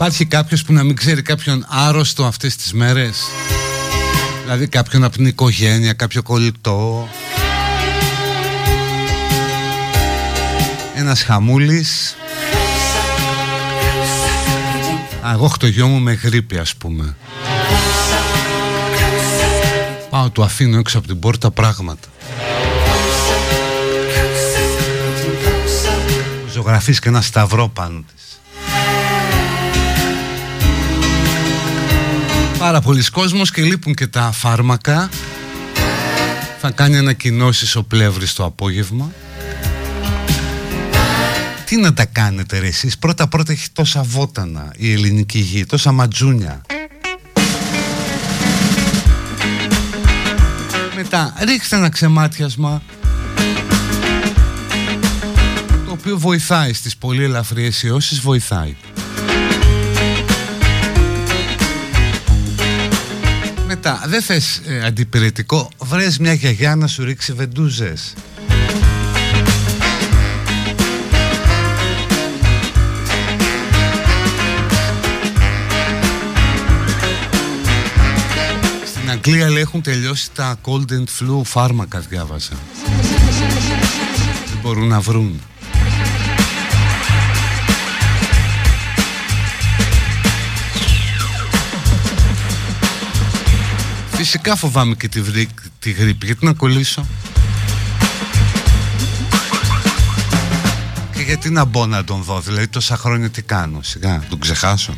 [0.07, 3.17] Υπάρχει κάποιος που να μην ξέρει κάποιον άρρωστο αυτές τις μέρες;
[4.43, 7.07] Δηλαδή κάποιον από την οικογένεια, κάποιο κολλητό;
[10.95, 12.15] Ένας χαμούλης;
[15.21, 17.15] Α, εγώ έχω το γιο μου με γρήπη ας πούμε.
[20.09, 22.07] Πάω του αφήνω έξω από την πόρτα πράγματα.
[26.51, 28.26] Ζωγραφείς και ένα σταυρό πάνω της
[32.67, 35.09] Πάρα πολλοί κόσμος και λείπουν και τα φάρμακα.
[36.59, 39.11] Θα κάνει ανακοινώσεις ο Πλεύρης το απόγευμα.
[41.65, 45.91] Τι να τα κάνετε ρε εσείς; Πρώτα πρώτα έχει τόσα βότανα Η ελληνική γη Τόσα
[45.91, 46.61] ματζούνια.
[50.95, 52.81] Μετά ρίξτε ένα ξεμάτιασμα
[55.85, 58.75] Το οποίο βοηθάει Στις πολύ ελαφριές ιώσεις Βοηθάει
[63.89, 65.69] Μετά δεν θες ε, αντιπηρετικό.
[65.77, 68.13] Βρες μια γιαγιά να σου ρίξει βεντούζες.
[79.09, 82.53] Αγγλία λέει έχουν τελειώσει τα cold and flu φάρμακα διάβασα.
[84.47, 85.41] Δεν μπορούν να βρουν
[94.17, 95.49] Φυσικά φοβάμαι και τη, βρή,
[95.79, 96.25] τη γρήπη.
[96.25, 97.05] Γιατί να κολλήσω;
[101.13, 104.93] Και γιατί να μπω να τον δω Δηλαδή τόσα χρόνια τι κάνω Σιγά τον ξεχάσω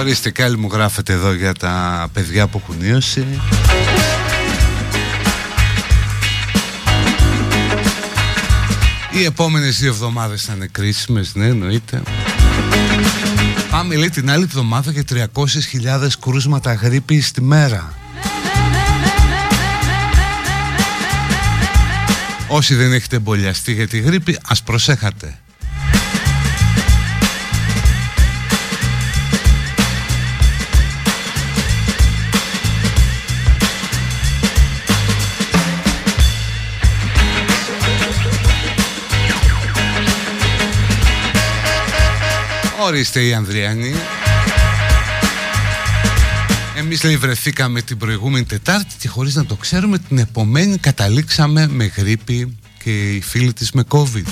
[0.00, 3.26] Ορίστε κάλλη μου γράφετε εδώ για τα παιδιά που έχουν νιώσει.
[9.10, 12.02] Οι επόμενες δύο εβδομάδες θα είναι κρίσιμες, ναι εννοείται.
[13.70, 17.94] Πάμε λέει την άλλη εβδομάδα για 300.000 κρούσματα γρήπης τη μέρα.
[22.48, 25.38] Όσοι δεν έχετε εμπολιαστεί για τη γρήπη, ας προσέχατε.
[42.82, 43.94] Ορίστε η Ανδριανή
[46.76, 51.84] Εμείς λέει βρεθήκαμε την προηγούμενη Τετάρτη και χωρίς να το ξέρουμε την επομένη καταλήξαμε με
[51.96, 54.26] γρήπη και οι φίλοι της με COVID.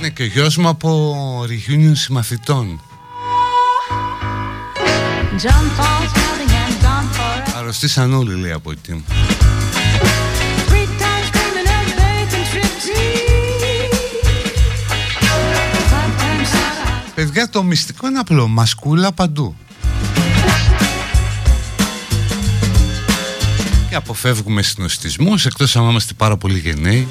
[0.00, 2.80] Ναι και ο γιος μου από reunion συμμαθητών.
[7.56, 9.04] Αρρωστήσαν όλοι λέει από εκεί.
[17.16, 18.46] Παιδιά το μυστικό είναι απλό.
[18.46, 19.56] Μασκούλα παντού.
[23.88, 27.08] Και αποφεύγουμε συνοστισμούς Εκτός αν είμαστε πάρα πολύ γενναίοι.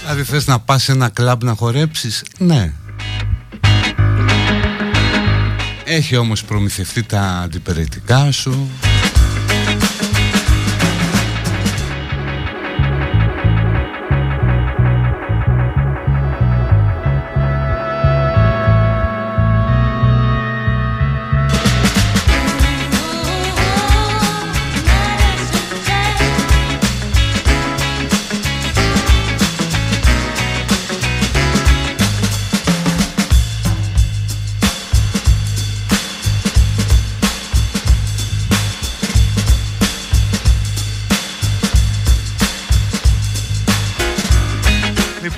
[0.00, 2.72] Δηλαδή θες να πας σε ένα κλαμπ να χορέψεις; Ναι.
[5.84, 8.68] Έχει όμως προμηθευτεί τα αντιπεραιτικά σου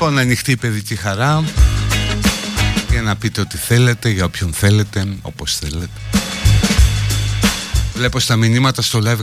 [0.02, 1.44] Λοιπόν, ανοιχτή η παιδική χαρά
[2.90, 6.00] για να πείτε ό,τι θέλετε, για όποιον θέλετε, όπως θέλετε.
[7.94, 9.18] Βλέπω στα μηνύματα στο Live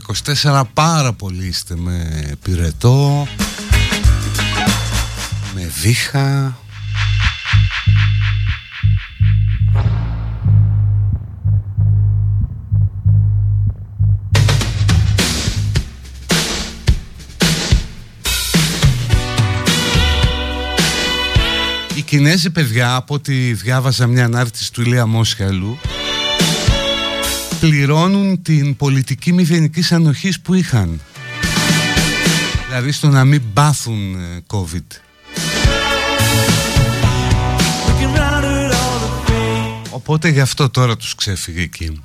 [0.52, 3.28] 24 πάρα πολύ είστε με πυρετό,
[5.54, 6.58] με βήχα,
[22.10, 25.80] Κινέζοι παιδιά από ό,τι διάβαζα μια ανάρτηση του Ηλία Μόσχαλου
[27.60, 31.02] πληρώνουν την πολιτική μηδενικής ανοχής που είχαν.
[32.68, 34.86] Δηλαδή στο να μην πάθουν ε, COVID.
[39.90, 42.02] Οπότε γι' αυτό τώρα τους ξέφυγε εκεί.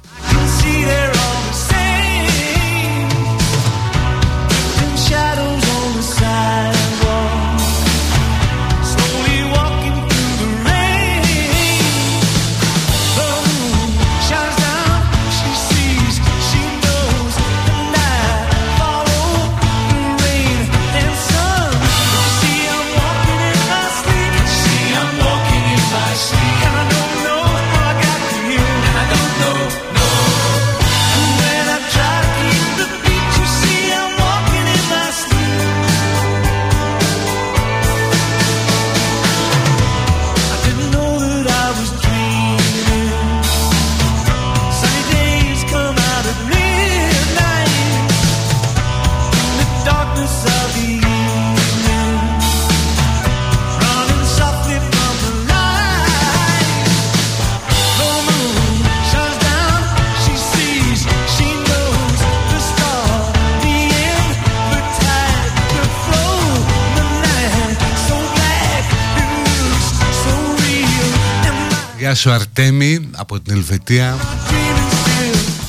[72.15, 74.17] Γεια σου Αρτέμι από την Ελβετία.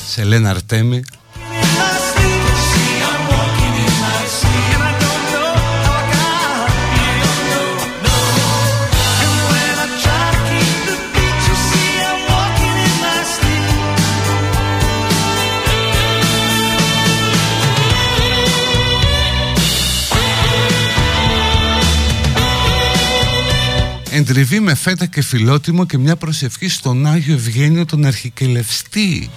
[0.08, 1.02] Σελένα Αρτέμι
[24.16, 29.30] Εντριβή με φέτα και φιλότιμο και μια προσευχή στον Άγιο Ευγένιο τον Αρχικελευστή.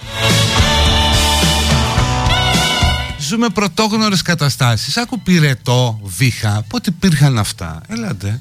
[3.18, 4.96] Ζούμε πρωτόγνωρες καταστάσεις.
[4.96, 8.40] Άκου πυρετό, βήχα, πότε υπήρχαν αυτά; Έλατε.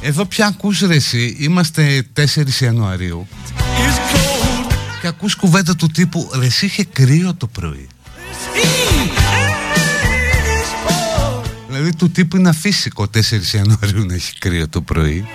[0.00, 2.24] Εδώ πια ακούς ρε εσύ, είμαστε 4
[2.60, 3.26] Ιανουαρίου
[5.00, 7.88] και ακούς κουβέντα του τύπου ρε εσύ είχε κρύο το πρωί.
[11.90, 13.18] Δηλαδή του τύπου είναι αφύσικο 4
[13.54, 15.26] Ιανουαρίου να έχει κρύο το πρωί.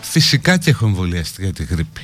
[0.00, 2.00] Φυσικά και έχω εμβολιαστεί για τη γρήπη.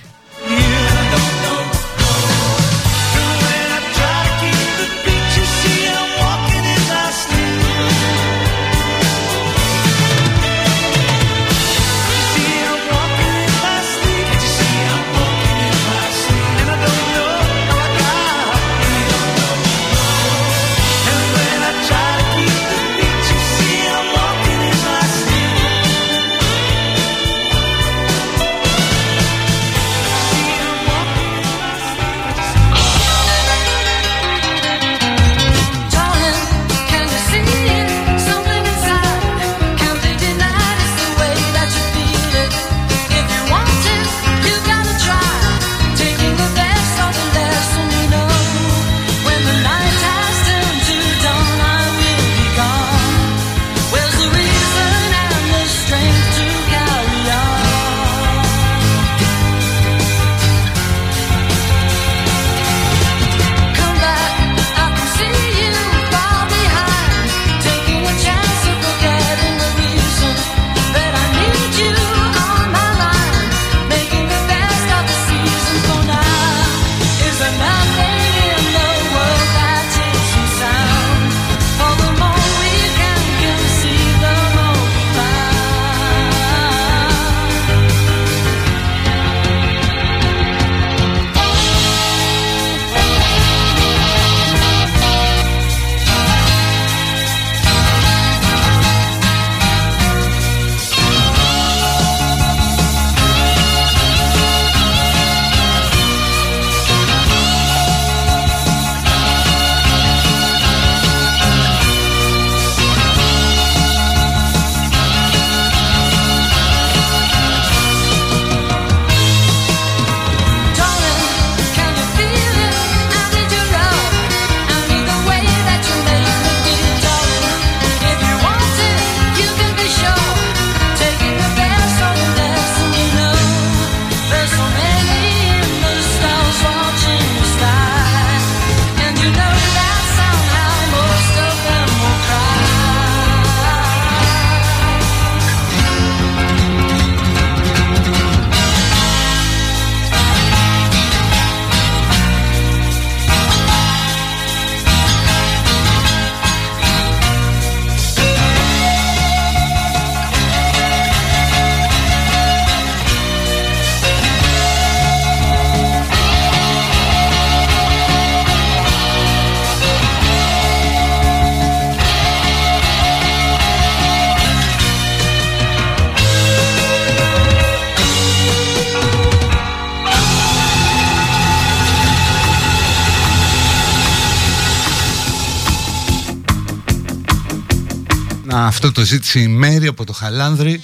[188.89, 190.83] Αυτό το ζήτησε η Μέρη από το Χαλάνδρη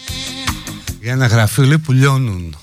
[1.01, 2.57] για ένα γραφείο λέει που λιώνουν.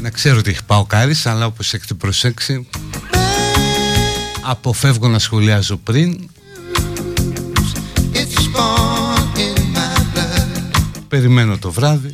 [0.00, 2.66] Να ξέρω ότι έχει πάω κάρις αλλά όπως έχετε προσέξει
[4.42, 6.28] αποφεύγω να σχολιάζω πριν
[11.08, 12.12] Περιμένω το βράδυ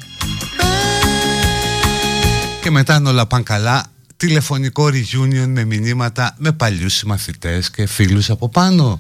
[2.62, 3.84] Και μετά αν όλα πάνε καλά
[4.22, 8.98] Τηλεφωνικό reunion με μηνύματα Με παλιούς συμμαθητές και φίλους από πάνω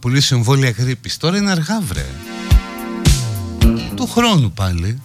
[0.00, 2.06] πουλήσει εμβόλια γρήπης Τώρα είναι αργά βρε.
[3.94, 5.00] Του χρόνου πάλι.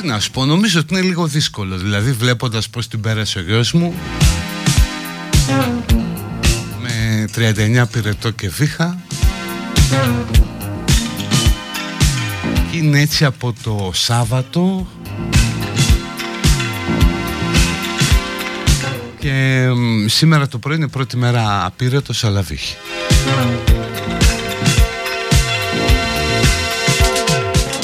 [0.00, 1.76] Τι να σου πω νομίζω ότι είναι λίγο δύσκολο.
[1.76, 3.94] Δηλαδή βλέποντας πως την πέρασε ο γιος μου
[6.82, 8.98] Με 39 πυρετό και βήχα.
[12.72, 14.86] Είναι έτσι από το Σάββατο
[19.26, 19.68] Και
[20.06, 22.76] σήμερα το πρωί είναι πρώτη μέρα απείρετο αλλά βύχη.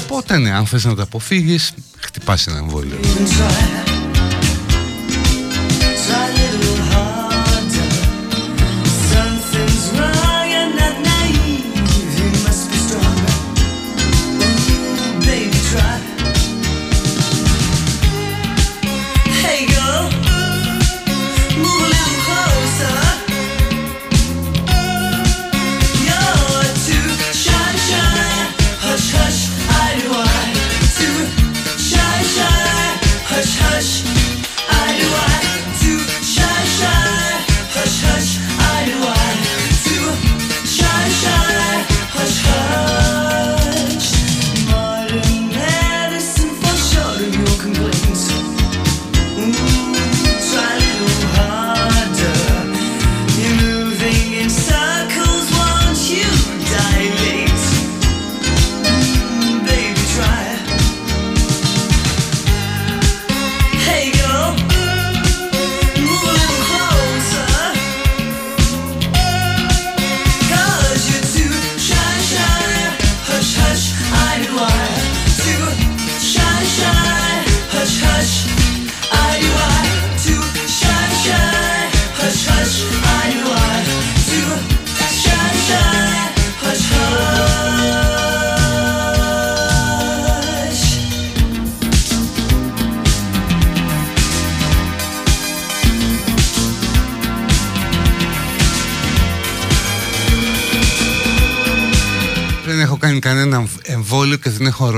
[0.03, 2.99] Οπότε ναι, αν θες να το αποφύγεις, χτυπάς ένα εμβόλιο.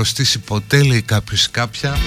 [0.05, 1.97] Αρρωστήσει ποτέ λέει κάποιος κάποια.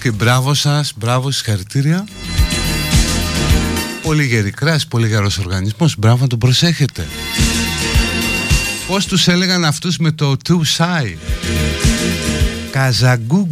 [0.00, 2.06] Και μπράβο σας, μπράβο συγχαρητήρια.
[4.02, 5.94] Πολύ γερή κράση, πολύ γερός οργανισμός.
[5.98, 7.06] Μπράβο να τον προσέχετε.
[8.86, 11.14] Πώς τους έλεγαν αυτούς με το Too Shy;
[12.70, 13.51] Καζαγκούγκου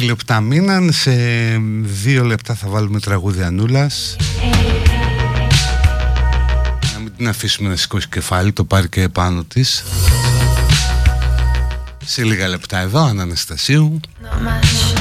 [0.00, 0.92] 20 λεπτά μείναν.
[0.92, 1.12] Σε
[1.82, 4.16] δύο λεπτά θα βάλουμε τραγούδια Ανούλας.
[6.92, 9.84] Να μην την αφήσουμε να σηκώσει κεφάλι Το πάρει και επάνω της.
[12.04, 14.00] Σε λίγα λεπτά εδώ Αναναστασίου.
[14.22, 14.99] No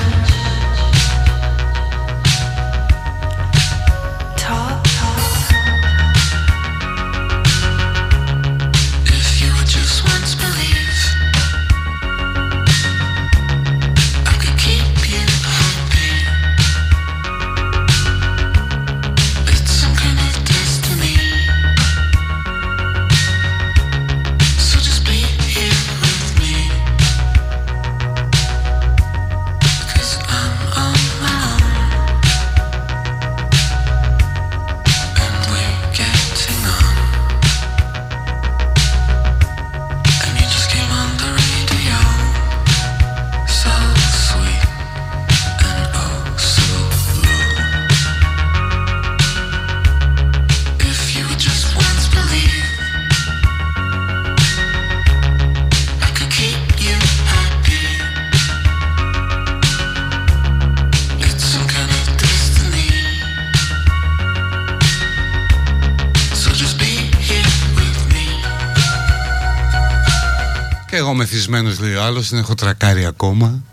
[71.50, 73.64] μεθυσμένος λέει ο άλλος, δεν έχω τρακάρει ακόμα.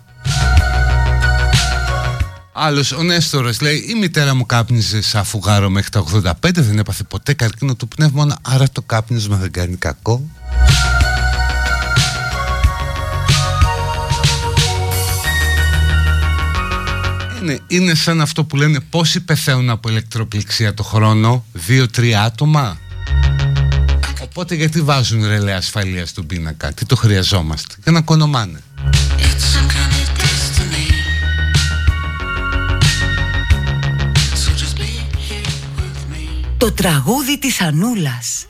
[2.52, 7.02] Άλλος, ο Νέστορας λέει η μητέρα μου κάπνιζε σαν φουγάρο μέχρι τα 85, δεν έπαθε
[7.02, 10.22] ποτέ καρκίνο του πνεύμονα, άρα το κάπνισμα δεν κάνει κακό.
[17.42, 22.78] Είναι, είναι σαν αυτό που λένε πόσοι πεθαίνουν από ηλεκτροπληξία το χρόνο, δύο-τρία άτομα.
[24.38, 28.62] Οπότε γιατί βάζουν ρελέ ασφαλεία στον πίνακα, τι το χρειαζόμαστε, για να κονομάνε.
[36.58, 38.46] Το τραγούδι της Ανούλας.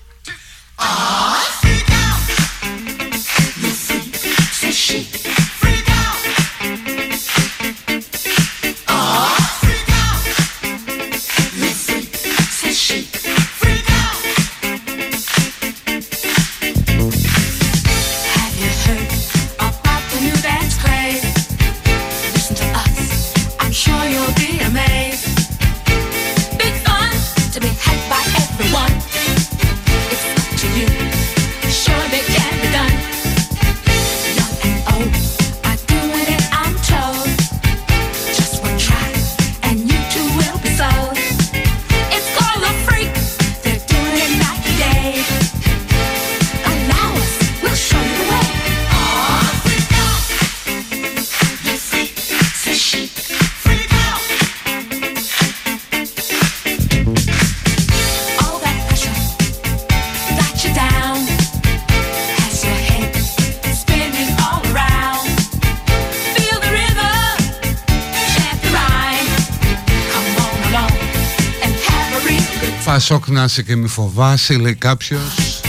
[72.97, 75.61] Πασόκ να είσαι και μη φοβάσαι λέει κάποιος.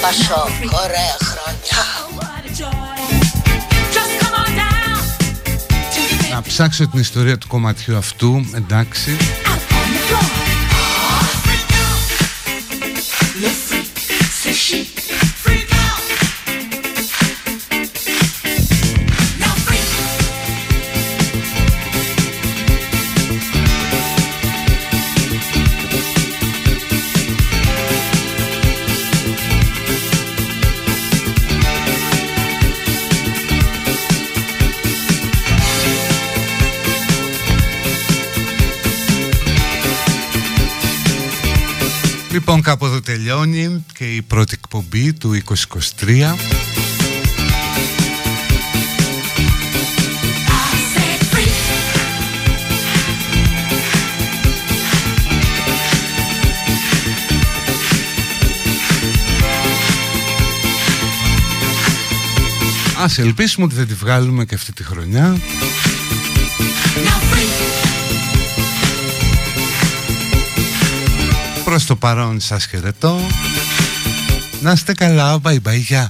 [0.00, 1.78] Πασόκ, ωραία χρόνια.
[6.32, 9.16] Να ψάξω την ιστορία του κομματιού αυτού Εντάξει
[42.66, 45.42] Λοιπόν τελειώνει και η πρώτη εκπομπή του
[45.98, 46.34] 2023
[62.98, 65.36] Ας ελπίσουμε ότι θα τη βγάλουμε και αυτή τη χρονιά.
[71.78, 73.20] στο παρόν σας χαιρετώ.
[74.60, 76.08] Να είστε καλά, bye bye,